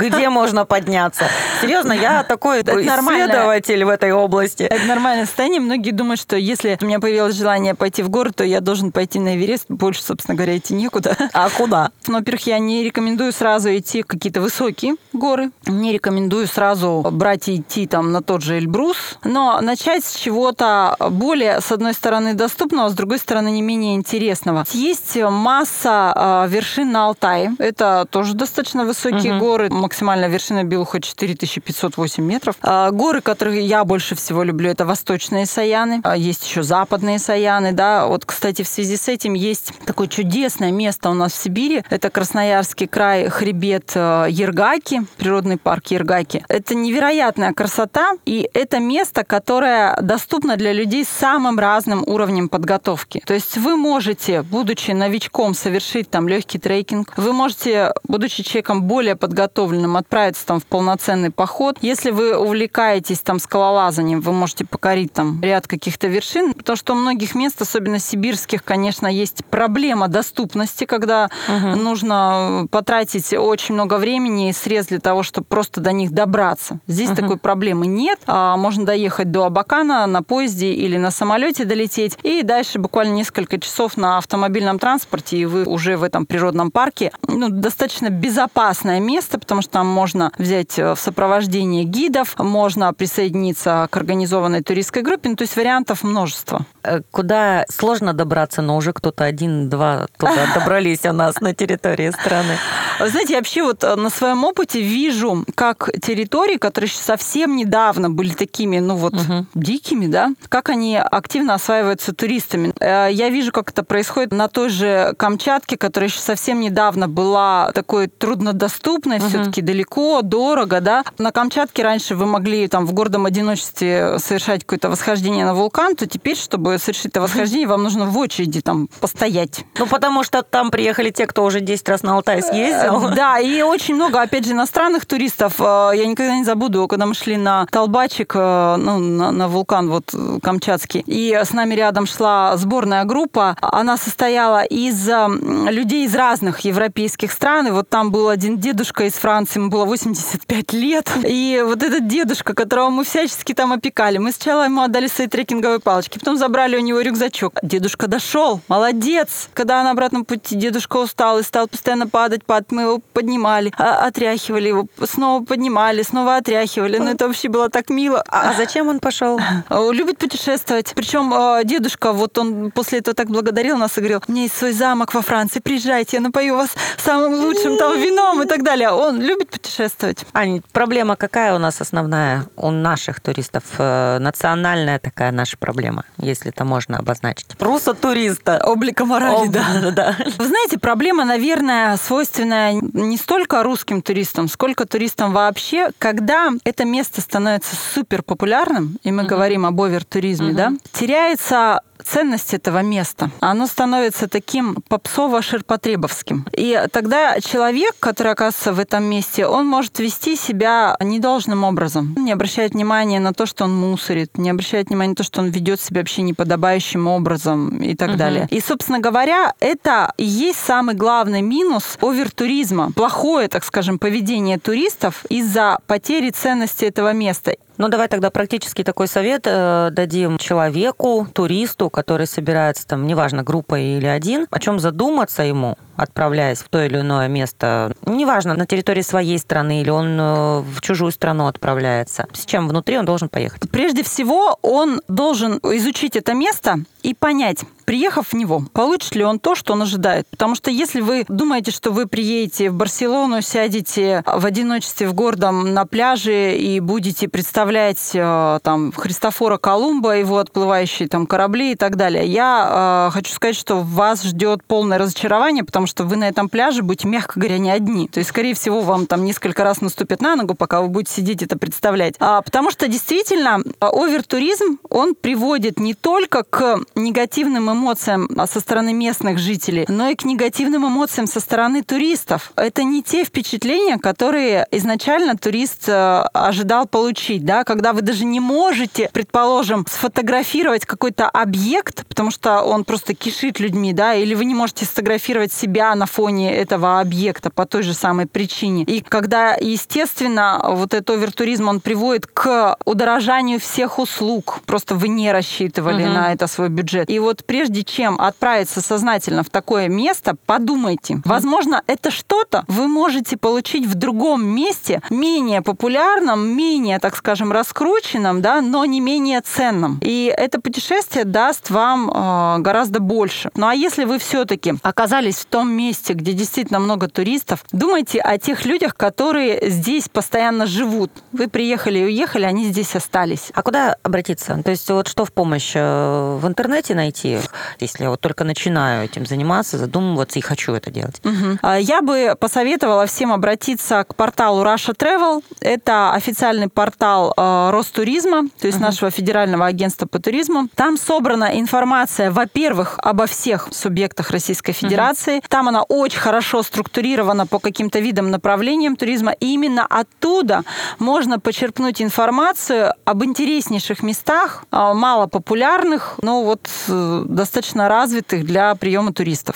где 0.00 0.28
можно 0.28 0.64
подняться? 0.64 1.24
Серьезно, 1.60 1.92
я 1.92 2.22
такой 2.22 2.62
исследователь 2.62 3.84
в 3.84 3.88
этой 3.88 4.12
области. 4.12 4.62
Это 4.64 4.84
нормальное 4.86 5.26
состояние. 5.26 5.60
Многие 5.60 5.90
думают, 5.90 6.20
что 6.20 6.36
если 6.36 6.78
у 6.80 6.84
меня 6.84 7.00
появилось 7.00 7.34
желание 7.36 7.74
пойти 7.74 8.02
в 8.02 8.08
горы, 8.10 8.32
то 8.32 8.44
я 8.44 8.60
должен 8.60 8.92
пойти 8.92 9.18
на 9.18 9.36
Эверест. 9.36 9.66
Больше, 9.68 10.02
собственно 10.02 10.34
говоря, 10.36 10.56
идти 10.56 10.74
некуда. 10.74 11.16
А 11.32 11.48
куда? 11.50 11.83
Ну, 12.06 12.14
Во-первых, 12.14 12.46
я 12.46 12.58
не 12.58 12.84
рекомендую 12.84 13.32
сразу 13.32 13.74
идти 13.76 14.02
в 14.02 14.06
какие-то 14.06 14.40
высокие 14.40 14.96
горы. 15.12 15.50
Не 15.66 15.92
рекомендую 15.92 16.46
сразу 16.46 17.06
брать 17.10 17.48
и 17.48 17.56
идти 17.56 17.86
там 17.86 18.12
на 18.12 18.22
тот 18.22 18.42
же 18.42 18.58
Эльбрус. 18.58 19.18
Но 19.24 19.60
начать 19.60 20.04
с 20.04 20.16
чего-то 20.16 20.96
более, 21.10 21.60
с 21.60 21.72
одной 21.72 21.94
стороны, 21.94 22.34
доступного, 22.34 22.88
с 22.88 22.94
другой 22.94 23.18
стороны, 23.18 23.50
не 23.50 23.62
менее 23.62 23.94
интересного. 23.94 24.64
Есть 24.72 25.16
масса 25.16 26.44
э, 26.46 26.48
вершин 26.50 26.92
на 26.92 27.06
Алтае. 27.06 27.54
Это 27.58 28.06
тоже 28.10 28.34
достаточно 28.34 28.84
высокие 28.84 29.38
горы. 29.38 29.68
Максимальная 29.70 30.28
вершина 30.28 30.64
Белуха 30.64 31.00
4508 31.00 32.22
метров. 32.22 32.56
А, 32.62 32.90
Горы, 32.90 33.20
которые 33.20 33.64
я 33.66 33.84
больше 33.84 34.14
всего 34.14 34.42
люблю, 34.42 34.70
это 34.70 34.84
восточные 34.84 35.46
Саяны. 35.46 36.00
А, 36.04 36.16
Есть 36.16 36.46
еще 36.46 36.62
западные 36.62 37.18
Саяны. 37.18 37.72
Да. 37.72 38.06
Вот, 38.06 38.24
кстати, 38.24 38.62
в 38.62 38.68
связи 38.68 38.96
с 38.96 39.08
этим 39.08 39.34
есть 39.34 39.72
такое 39.84 40.08
чудесное 40.08 40.70
место 40.70 41.10
у 41.10 41.14
нас 41.14 41.32
в 41.32 41.42
Сибири. 41.42 41.73
Это 41.90 42.10
Красноярский 42.10 42.86
край, 42.86 43.28
хребет 43.28 43.92
э, 43.94 44.26
Ергаки, 44.28 45.02
природный 45.16 45.56
парк 45.56 45.86
Ергаки. 45.88 46.44
Это 46.48 46.74
невероятная 46.74 47.52
красота, 47.52 48.12
и 48.24 48.48
это 48.54 48.78
место, 48.78 49.24
которое 49.24 49.96
доступно 50.00 50.56
для 50.56 50.72
людей 50.72 51.04
с 51.04 51.08
самым 51.08 51.58
разным 51.58 52.02
уровнем 52.06 52.48
подготовки. 52.48 53.22
То 53.26 53.34
есть 53.34 53.56
вы 53.56 53.76
можете, 53.76 54.42
будучи 54.42 54.90
новичком, 54.92 55.54
совершить 55.54 56.10
там 56.10 56.28
легкий 56.28 56.58
трекинг. 56.58 57.12
Вы 57.16 57.32
можете, 57.32 57.92
будучи 58.04 58.42
человеком 58.42 58.82
более 58.82 59.16
подготовленным, 59.16 59.96
отправиться 59.96 60.46
там 60.46 60.60
в 60.60 60.66
полноценный 60.66 61.30
поход. 61.30 61.78
Если 61.80 62.10
вы 62.10 62.36
увлекаетесь 62.36 63.20
там 63.20 63.38
скалолазанием, 63.38 64.20
вы 64.20 64.32
можете 64.32 64.64
покорить 64.64 65.12
там 65.12 65.40
ряд 65.42 65.66
каких-то 65.66 66.06
вершин, 66.06 66.54
потому 66.54 66.76
что 66.76 66.92
у 66.92 66.96
многих 66.96 67.34
мест, 67.34 67.60
особенно 67.60 67.98
сибирских, 67.98 68.64
конечно, 68.64 69.06
есть 69.06 69.44
проблема 69.44 70.08
доступности, 70.08 70.84
когда 70.84 71.28
нужно 71.64 72.66
потратить 72.70 73.32
очень 73.32 73.74
много 73.74 73.98
времени 73.98 74.50
и 74.50 74.52
средств 74.52 74.90
для 74.90 75.00
того, 75.00 75.22
чтобы 75.22 75.46
просто 75.46 75.80
до 75.80 75.92
них 75.92 76.12
добраться. 76.12 76.80
Здесь 76.86 77.10
такой 77.10 77.38
проблемы 77.38 77.86
нет. 77.86 78.20
А 78.26 78.56
можно 78.56 78.84
доехать 78.84 79.30
до 79.30 79.44
Абакана 79.44 80.06
на 80.06 80.22
поезде 80.22 80.72
или 80.72 80.96
на 80.96 81.10
самолете 81.10 81.64
долететь, 81.64 82.18
и 82.22 82.42
дальше 82.42 82.78
буквально 82.78 83.14
несколько 83.14 83.58
часов 83.58 83.96
на 83.96 84.18
автомобильном 84.18 84.78
транспорте, 84.78 85.36
и 85.36 85.44
вы 85.44 85.64
уже 85.64 85.96
в 85.96 86.02
этом 86.02 86.26
природном 86.26 86.70
парке. 86.70 87.12
Ну, 87.26 87.48
достаточно 87.48 88.10
безопасное 88.10 89.00
место, 89.00 89.38
потому 89.38 89.62
что 89.62 89.72
там 89.72 89.86
можно 89.86 90.32
взять 90.38 90.78
э, 90.78 90.94
в 90.94 90.98
сопровождение 90.98 91.84
гидов, 91.84 92.38
можно 92.38 92.92
присоединиться 92.92 93.88
к 93.90 93.96
организованной 93.96 94.62
туристской 94.62 95.02
группе, 95.02 95.28
ну, 95.30 95.36
то 95.36 95.42
есть 95.42 95.56
вариантов 95.56 96.02
множество. 96.02 96.66
Э, 96.82 97.00
Куда 97.10 97.64
сложно 97.68 98.12
добраться, 98.12 98.62
но 98.62 98.76
уже 98.76 98.92
кто-то 98.92 99.24
один-два 99.24 100.06
туда 100.18 100.46
добрались 100.54 101.04
у 101.04 101.12
нас 101.12 101.40
на 101.40 101.53
территории 101.54 102.10
страны. 102.10 102.58
Вы 103.00 103.08
знаете, 103.08 103.32
я 103.32 103.38
вообще 103.38 103.62
вот 103.62 103.82
э, 103.82 103.94
на 103.96 104.08
своем 104.10 104.44
опыте 104.44 104.80
вижу, 104.80 105.44
как 105.54 105.90
территории, 106.00 106.56
которые 106.56 106.88
еще 106.88 106.98
совсем 106.98 107.56
недавно 107.56 108.08
были 108.10 108.30
такими, 108.32 108.78
ну 108.78 108.94
вот, 108.96 109.14
дикими, 109.54 110.06
да, 110.06 110.30
как 110.48 110.68
они 110.70 110.96
активно 110.96 111.54
осваиваются 111.54 112.14
туристами. 112.14 112.72
Э, 112.80 113.08
Я 113.10 113.28
вижу, 113.30 113.52
как 113.52 113.70
это 113.70 113.82
происходит 113.82 114.32
на 114.32 114.48
той 114.48 114.68
же 114.68 115.14
Камчатке, 115.18 115.76
которая 115.76 116.08
еще 116.08 116.20
совсем 116.20 116.60
недавно 116.60 117.08
была 117.08 117.70
такой 117.74 118.06
труднодоступной, 118.06 119.18
все-таки 119.20 119.60
далеко, 119.60 120.22
дорого, 120.22 120.80
да. 120.80 121.04
На 121.18 121.32
Камчатке 121.32 121.82
раньше 121.82 122.14
вы 122.14 122.26
могли 122.26 122.68
там 122.68 122.86
в 122.86 122.92
гордом 122.92 123.26
одиночестве 123.26 124.18
совершать 124.18 124.62
какое-то 124.62 124.88
восхождение 124.90 125.44
на 125.44 125.54
вулкан, 125.54 125.96
то 125.96 126.06
теперь, 126.06 126.36
чтобы 126.36 126.78
совершить 126.78 127.06
это 127.06 127.20
восхождение, 127.20 127.66
вам 127.66 127.82
нужно 127.82 128.06
в 128.06 128.16
очереди 128.18 128.60
там 128.60 128.88
постоять. 129.00 129.64
Ну, 129.78 129.86
потому 129.86 130.22
что 130.22 130.42
там 130.42 130.70
приехали 130.70 131.10
те, 131.10 131.26
кто 131.26 131.44
уже 131.44 131.60
10 131.60 131.88
раз 131.88 132.02
на 132.02 132.14
Алтай 132.14 132.42
съездил. 132.42 132.83
Э, 132.84 133.10
Да, 133.14 133.38
и 133.38 133.62
очень 133.62 133.94
много, 133.94 134.20
опять 134.20 134.46
же, 134.46 134.52
иностранных 134.52 135.06
туристов. 135.06 135.54
Э, 135.60 135.90
Я 135.94 136.06
никогда 136.06 136.36
не 136.36 136.44
забуду, 136.44 136.86
когда 136.88 137.06
мы 137.06 137.14
шли 137.14 137.36
на 137.36 137.66
Толбачик, 137.66 138.32
э, 138.34 138.76
ну, 138.78 138.98
на, 138.98 139.30
на 139.30 139.48
вулкан 139.48 139.88
вот 139.88 140.14
Камчатский, 140.42 141.02
и 141.06 141.34
с 141.34 141.52
нами 141.52 141.74
рядом 141.74 142.06
шла 142.06 142.56
сборная 142.56 143.04
группа. 143.04 143.56
Она 143.60 143.96
состояла 143.96 144.62
из 144.64 145.08
э, 145.08 145.26
людей 145.70 146.04
из 146.04 146.14
разных 146.14 146.60
европейских 146.60 147.32
стран. 147.32 147.68
И 147.68 147.70
вот 147.70 147.88
там 147.88 148.10
был 148.10 148.28
один 148.28 148.58
дедушка 148.58 149.04
из 149.04 149.14
Франции, 149.14 149.60
ему 149.60 149.70
было 149.70 149.84
85 149.84 150.72
лет. 150.72 151.10
И 151.26 151.62
вот 151.64 151.82
этот 151.82 152.06
дедушка, 152.08 152.54
которого 152.54 152.90
мы 152.90 153.04
всячески 153.04 153.54
там 153.54 153.72
опекали, 153.72 154.18
мы 154.18 154.32
сначала 154.32 154.64
ему 154.64 154.82
отдали 154.82 155.06
свои 155.06 155.26
трекинговые 155.26 155.80
палочки, 155.80 156.18
потом 156.18 156.36
забрали 156.36 156.76
у 156.76 156.80
него 156.80 157.00
рюкзачок. 157.00 157.58
Дедушка 157.62 158.08
дошел, 158.08 158.60
молодец. 158.68 159.48
Когда 159.54 159.82
на 159.82 159.90
обратном 159.92 160.24
пути 160.24 160.56
дедушка 160.56 160.96
устал 160.98 161.38
и 161.38 161.42
стал 161.42 161.68
постоянно 161.68 162.08
падать, 162.08 162.44
падать, 162.44 162.72
мы 162.74 162.82
его 162.82 163.00
поднимали, 163.12 163.72
а, 163.78 164.06
отряхивали 164.06 164.68
его, 164.68 164.86
снова 165.04 165.44
поднимали, 165.44 166.02
снова 166.02 166.36
отряхивали. 166.36 166.98
Ну, 166.98 167.10
это 167.10 167.26
вообще 167.26 167.48
было 167.48 167.68
так 167.70 167.88
мило. 167.90 168.22
А 168.28 168.52
зачем 168.54 168.88
он 168.88 169.00
пошел? 169.00 169.40
Любит 169.70 170.18
путешествовать. 170.18 170.92
Причем 170.94 171.32
дедушка, 171.66 172.12
вот 172.12 172.36
он 172.38 172.70
после 172.70 172.98
этого 172.98 173.14
так 173.14 173.28
благодарил 173.28 173.76
нас 173.78 173.96
и 173.96 174.00
говорил, 174.00 174.22
у 174.26 174.32
меня 174.32 174.42
есть 174.42 174.56
свой 174.56 174.72
замок 174.72 175.14
во 175.14 175.22
Франции, 175.22 175.60
приезжайте, 175.60 176.16
я 176.16 176.20
напою 176.20 176.56
вас 176.56 176.70
самым 176.98 177.34
лучшим 177.34 177.76
там 177.76 177.98
вином 178.00 178.42
и 178.42 178.46
так 178.46 178.62
далее. 178.62 178.90
Он 178.90 179.20
любит 179.20 179.50
путешествовать. 179.50 180.24
Ань, 180.32 180.62
проблема 180.72 181.16
какая 181.16 181.54
у 181.54 181.58
нас 181.58 181.80
основная 181.80 182.46
у 182.56 182.70
наших 182.70 183.20
туристов? 183.20 183.62
Э, 183.78 184.18
национальная 184.18 184.98
такая 184.98 185.32
наша 185.32 185.56
проблема, 185.56 186.04
если 186.18 186.50
это 186.50 186.64
можно 186.64 186.98
обозначить. 186.98 187.46
Руссо-туриста. 187.58 188.60
Облика 188.64 189.04
морали, 189.04 189.46
Об- 189.46 189.52
да. 189.52 189.90
да. 189.92 190.16
Вы 190.38 190.46
знаете, 190.46 190.78
проблема, 190.78 191.24
наверное, 191.24 191.96
свойственная 191.96 192.63
не 192.72 193.16
столько 193.16 193.62
русским 193.62 194.02
туристам, 194.02 194.48
сколько 194.48 194.86
туристам 194.86 195.32
вообще, 195.32 195.90
когда 195.98 196.50
это 196.64 196.84
место 196.84 197.20
становится 197.20 197.76
супер 197.76 198.22
популярным, 198.22 198.98
и 199.02 199.12
мы 199.12 199.24
говорим 199.24 199.66
об 199.66 199.80
овертуризме, 199.80 200.52
да, 200.52 200.72
теряется 200.92 201.80
ценность 202.02 202.54
этого 202.54 202.82
места. 202.82 203.30
Оно 203.40 203.66
становится 203.66 204.28
таким 204.28 204.76
попсово-ширпотребовским. 204.88 206.46
И 206.52 206.80
тогда 206.92 207.40
человек, 207.40 207.94
который 208.00 208.32
оказывается 208.32 208.72
в 208.72 208.78
этом 208.78 209.04
месте, 209.04 209.46
он 209.46 209.66
может 209.66 209.98
вести 209.98 210.36
себя 210.36 210.96
недолжным 211.00 211.64
образом. 211.64 212.14
Не 212.18 212.32
обращает 212.32 212.72
внимания 212.72 213.20
на 213.20 213.32
то, 213.32 213.46
что 213.46 213.64
он 213.64 213.74
мусорит, 213.74 214.36
не 214.38 214.50
обращает 214.50 214.88
внимания 214.88 215.10
на 215.10 215.16
то, 215.16 215.22
что 215.24 215.40
он 215.40 215.48
ведет 215.48 215.80
себя 215.80 216.00
вообще 216.00 216.22
неподобающим 216.22 217.06
образом 217.06 217.76
и 217.78 217.94
так 217.94 218.10
Мгм. 218.10 218.18
далее. 218.18 218.48
И, 218.50 218.60
собственно 218.60 218.98
говоря, 218.98 219.52
это 219.60 220.12
и 220.16 220.24
есть 220.24 220.58
самый 220.58 220.94
главный 220.94 221.42
минус 221.42 221.98
овертуризма. 222.00 222.92
Плохое, 222.92 223.48
так 223.48 223.64
скажем, 223.64 223.98
поведение 223.98 224.58
туристов 224.58 225.24
из-за 225.28 225.78
потери 225.86 226.30
ценности 226.30 226.84
этого 226.84 227.12
места. 227.12 227.56
Ну, 227.76 227.88
давай 227.88 228.06
тогда 228.08 228.30
практически 228.30 228.84
такой 228.84 229.08
совет 229.08 229.46
э, 229.46 229.88
дадим 229.90 230.38
человеку, 230.38 231.26
туристу, 231.32 231.90
который 231.90 232.26
собирается 232.26 232.86
там, 232.86 233.06
неважно, 233.06 233.42
группой 233.42 233.96
или 233.96 234.06
один, 234.06 234.46
о 234.50 234.60
чем 234.60 234.78
задуматься 234.78 235.42
ему, 235.42 235.76
отправляясь 235.96 236.58
в 236.58 236.68
то 236.68 236.84
или 236.84 237.00
иное 237.00 237.28
место, 237.28 237.94
неважно, 238.06 238.54
на 238.54 238.66
территории 238.66 239.02
своей 239.02 239.38
страны 239.38 239.80
или 239.80 239.90
он 239.90 240.18
э, 240.18 240.60
в 240.60 240.80
чужую 240.80 241.12
страну 241.12 241.46
отправляется. 241.46 242.26
С 242.32 242.44
чем 242.46 242.68
внутри 242.68 242.98
он 242.98 243.04
должен 243.04 243.28
поехать? 243.28 243.70
Прежде 243.70 244.02
всего, 244.02 244.58
он 244.62 245.00
должен 245.08 245.58
изучить 245.62 246.16
это 246.16 246.34
место 246.34 246.80
и 247.02 247.14
понять, 247.14 247.64
приехав 247.84 248.28
в 248.28 248.32
него, 248.34 248.62
получит 248.72 249.14
ли 249.14 249.24
он 249.24 249.38
то, 249.38 249.54
что 249.54 249.74
он 249.74 249.82
ожидает. 249.82 250.26
Потому 250.28 250.54
что 250.54 250.70
если 250.70 251.00
вы 251.00 251.24
думаете, 251.28 251.70
что 251.70 251.90
вы 251.90 252.06
приедете 252.06 252.70
в 252.70 252.74
Барселону, 252.74 253.42
сядете 253.42 254.22
в 254.26 254.46
одиночестве 254.46 255.06
в 255.06 255.14
гордом 255.14 255.74
на 255.74 255.84
пляже 255.84 256.56
и 256.56 256.80
будете 256.80 257.28
представлять 257.28 258.10
э, 258.14 258.58
там 258.62 258.92
Христофора 258.92 259.58
Колумба, 259.58 260.16
его 260.16 260.38
отплывающие 260.38 261.08
там 261.08 261.26
корабли 261.26 261.72
и 261.72 261.76
так 261.76 261.96
далее, 261.96 262.26
я 262.26 263.08
э, 263.08 263.12
хочу 263.12 263.32
сказать, 263.32 263.56
что 263.56 263.80
вас 263.80 264.22
ждет 264.22 264.64
полное 264.64 264.98
разочарование, 264.98 265.64
потому 265.64 265.83
что 265.86 266.04
вы 266.04 266.16
на 266.16 266.28
этом 266.28 266.48
пляже 266.48 266.82
будете, 266.82 267.08
мягко 267.08 267.38
говоря, 267.38 267.58
не 267.58 267.70
одни. 267.70 268.08
То 268.08 268.18
есть, 268.18 268.30
скорее 268.30 268.54
всего, 268.54 268.80
вам 268.80 269.06
там 269.06 269.24
несколько 269.24 269.64
раз 269.64 269.80
наступят 269.80 270.20
на 270.20 270.36
ногу, 270.36 270.54
пока 270.54 270.80
вы 270.80 270.88
будете 270.88 271.12
сидеть 271.12 271.42
это 271.42 271.58
представлять. 271.58 272.14
А, 272.18 272.42
потому 272.42 272.70
что 272.70 272.88
действительно 272.88 273.62
а, 273.80 273.88
овертуризм, 273.90 274.78
он 274.88 275.14
приводит 275.14 275.78
не 275.78 275.94
только 275.94 276.44
к 276.44 276.80
негативным 276.94 277.70
эмоциям 277.72 278.28
а, 278.36 278.46
со 278.46 278.60
стороны 278.60 278.92
местных 278.92 279.38
жителей, 279.38 279.84
но 279.88 280.08
и 280.08 280.14
к 280.14 280.24
негативным 280.24 280.86
эмоциям 280.86 281.26
со 281.26 281.40
стороны 281.40 281.82
туристов. 281.82 282.52
Это 282.56 282.82
не 282.82 283.02
те 283.02 283.24
впечатления, 283.24 283.98
которые 283.98 284.66
изначально 284.70 285.36
турист 285.36 285.88
э, 285.88 286.22
ожидал 286.32 286.86
получить, 286.86 287.44
да, 287.44 287.64
когда 287.64 287.92
вы 287.92 288.02
даже 288.02 288.24
не 288.24 288.40
можете, 288.40 289.10
предположим, 289.12 289.86
сфотографировать 289.88 290.86
какой-то 290.86 291.28
объект, 291.28 292.06
потому 292.06 292.30
что 292.30 292.62
он 292.62 292.84
просто 292.84 293.14
кишит 293.14 293.60
людьми, 293.60 293.92
да, 293.92 294.14
или 294.14 294.34
вы 294.34 294.44
не 294.44 294.54
можете 294.54 294.84
сфотографировать 294.84 295.52
себя 295.74 295.94
на 295.96 296.06
фоне 296.06 296.54
этого 296.54 297.00
объекта 297.00 297.50
по 297.50 297.66
той 297.66 297.82
же 297.82 297.94
самой 297.94 298.26
причине. 298.26 298.84
И 298.84 299.00
когда, 299.00 299.54
естественно, 299.60 300.60
вот 300.68 300.94
этот 300.94 301.10
овертуризм, 301.10 301.66
он 301.68 301.80
приводит 301.80 302.26
к 302.28 302.76
удорожанию 302.84 303.58
всех 303.58 303.98
услуг, 303.98 304.60
просто 304.66 304.94
вы 304.94 305.08
не 305.08 305.32
рассчитывали 305.32 306.04
Мгм. 306.04 306.14
на 306.14 306.32
это 306.32 306.46
свой 306.46 306.68
бюджет. 306.68 307.10
И 307.10 307.18
вот 307.18 307.44
прежде 307.44 307.82
чем 307.82 308.20
отправиться 308.20 308.80
сознательно 308.80 309.42
в 309.42 309.50
такое 309.50 309.88
место, 309.88 310.36
подумайте. 310.46 311.20
Возможно, 311.24 311.82
это 311.88 312.12
что-то 312.12 312.64
вы 312.68 312.86
можете 312.86 313.36
получить 313.36 313.86
в 313.86 313.94
другом 313.94 314.46
месте, 314.46 315.00
менее 315.10 315.60
популярном, 315.60 316.46
менее, 316.56 317.00
так 317.00 317.16
скажем, 317.16 317.50
раскрученном, 317.50 318.42
да, 318.42 318.60
но 318.60 318.84
не 318.84 319.00
менее 319.00 319.40
ценном. 319.40 319.98
И 320.02 320.32
это 320.36 320.60
путешествие 320.60 321.24
даст 321.24 321.70
вам 321.70 322.10
э, 322.10 322.62
гораздо 322.62 323.00
больше. 323.00 323.50
Ну 323.56 323.66
а 323.66 323.74
если 323.74 324.04
вы 324.04 324.18
все-таки 324.18 324.74
оказались 324.82 325.38
в 325.38 325.46
том 325.46 325.63
месте, 325.70 326.12
где 326.14 326.32
действительно 326.32 326.78
много 326.78 327.08
туристов, 327.08 327.64
думайте 327.72 328.20
о 328.20 328.38
тех 328.38 328.64
людях, 328.64 328.94
которые 328.96 329.70
здесь 329.70 330.08
постоянно 330.08 330.66
живут. 330.66 331.10
Вы 331.32 331.48
приехали 331.48 331.98
и 332.00 332.04
уехали, 332.04 332.44
они 332.44 332.64
здесь 332.66 332.94
остались. 332.96 333.50
А 333.54 333.62
куда 333.62 333.96
обратиться? 334.02 334.60
То 334.64 334.70
есть 334.70 334.88
вот 334.90 335.08
что 335.08 335.24
в 335.24 335.32
помощь? 335.32 335.72
Э, 335.74 336.38
В 336.40 336.46
интернете 336.46 336.94
найти, 336.94 337.38
если 337.80 338.04
я 338.04 338.10
вот 338.10 338.20
только 338.20 338.44
начинаю 338.44 339.04
этим 339.04 339.26
заниматься, 339.26 339.78
задумываться 339.78 340.38
и 340.38 340.42
хочу 340.42 340.72
это 340.72 340.90
делать? 340.90 341.20
А, 341.62 341.76
Я 341.78 342.02
бы 342.02 342.36
посоветовала 342.38 343.06
всем 343.06 343.32
обратиться 343.32 344.04
к 344.04 344.14
порталу 344.14 344.62
Russia 344.64 344.94
Travel. 344.96 345.42
Это 345.60 346.12
официальный 346.12 346.68
портал 346.68 347.32
э, 347.36 347.70
Ростуризма, 347.70 348.48
то 348.60 348.66
есть 348.66 348.80
нашего 348.80 349.10
федерального 349.10 349.66
агентства 349.66 350.06
по 350.06 350.18
туризму. 350.18 350.68
Там 350.74 350.96
собрана 350.96 351.58
информация, 351.58 352.30
во-первых, 352.30 352.98
обо 352.98 353.26
всех 353.26 353.68
субъектах 353.72 354.30
Российской 354.30 354.72
Федерации. 354.72 355.40
Там 355.54 355.68
она 355.68 355.84
очень 355.84 356.18
хорошо 356.18 356.64
структурирована 356.64 357.46
по 357.46 357.60
каким-то 357.60 358.00
видам 358.00 358.32
направлениям 358.32 358.96
туризма. 358.96 359.30
И 359.30 359.54
именно 359.54 359.86
оттуда 359.86 360.64
можно 360.98 361.38
почерпнуть 361.38 362.02
информацию 362.02 362.92
об 363.04 363.22
интереснейших 363.22 364.02
местах, 364.02 364.64
э, 364.72 364.76
малопопулярных, 364.76 366.18
но 366.22 366.42
вот 366.42 366.68
э, 366.88 367.22
достаточно 367.28 367.88
развитых 367.88 368.44
для 368.44 368.74
приема 368.74 369.12
туристов. 369.12 369.54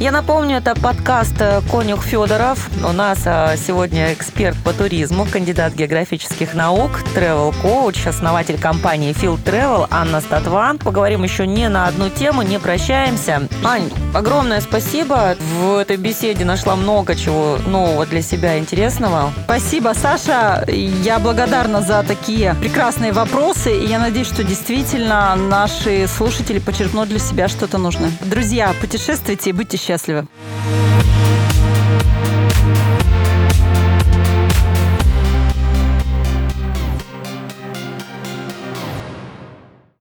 Я 0.00 0.12
напомню, 0.12 0.56
это 0.56 0.74
подкаст 0.74 1.34
э, 1.40 1.60
«Конюх 1.70 2.02
Федоров». 2.02 2.70
У 2.82 2.90
нас 2.90 3.18
э, 3.26 3.54
сегодня 3.58 4.14
эксперт 4.14 4.56
по 4.64 4.72
туризму, 4.72 5.26
кандидат 5.30 5.74
географических 5.74 6.54
наук, 6.54 7.02
travel 7.14 7.54
коуч 7.60 8.06
основатель 8.06 8.58
компании 8.58 9.12
Field 9.12 9.44
Travel 9.44 9.86
Анна 9.90 10.22
Статва. 10.22 10.74
Поговорим 10.82 11.22
еще 11.22 11.46
не 11.46 11.68
на 11.68 11.86
одну 11.86 12.08
тему, 12.08 12.40
не 12.40 12.58
прощаемся. 12.58 13.46
Ань, 13.62 13.90
огромное 14.14 14.62
спасибо. 14.62 15.36
В 15.58 15.76
этой 15.76 15.98
беседе 15.98 16.46
нашла 16.46 16.76
много 16.76 17.14
чего 17.14 17.58
нового 17.66 18.06
для 18.06 18.22
себя 18.22 18.58
интересного. 18.58 19.34
Спасибо, 19.44 19.92
Саша. 19.94 20.64
Я 20.66 21.18
благодарна 21.18 21.82
за 21.82 22.02
такие 22.04 22.54
прекрасные 22.54 23.12
вопросы. 23.12 23.78
И 23.78 23.86
я 23.86 23.98
надеюсь, 23.98 24.28
что 24.28 24.44
действительно 24.44 25.36
наши 25.36 26.06
слушатели 26.08 26.58
почерпнут 26.58 27.10
для 27.10 27.18
себя 27.18 27.48
что-то 27.48 27.76
нужное. 27.76 28.10
Друзья, 28.22 28.72
путешествуйте 28.80 29.50
и 29.50 29.52
будьте 29.52 29.76
счастливы. 29.90 30.26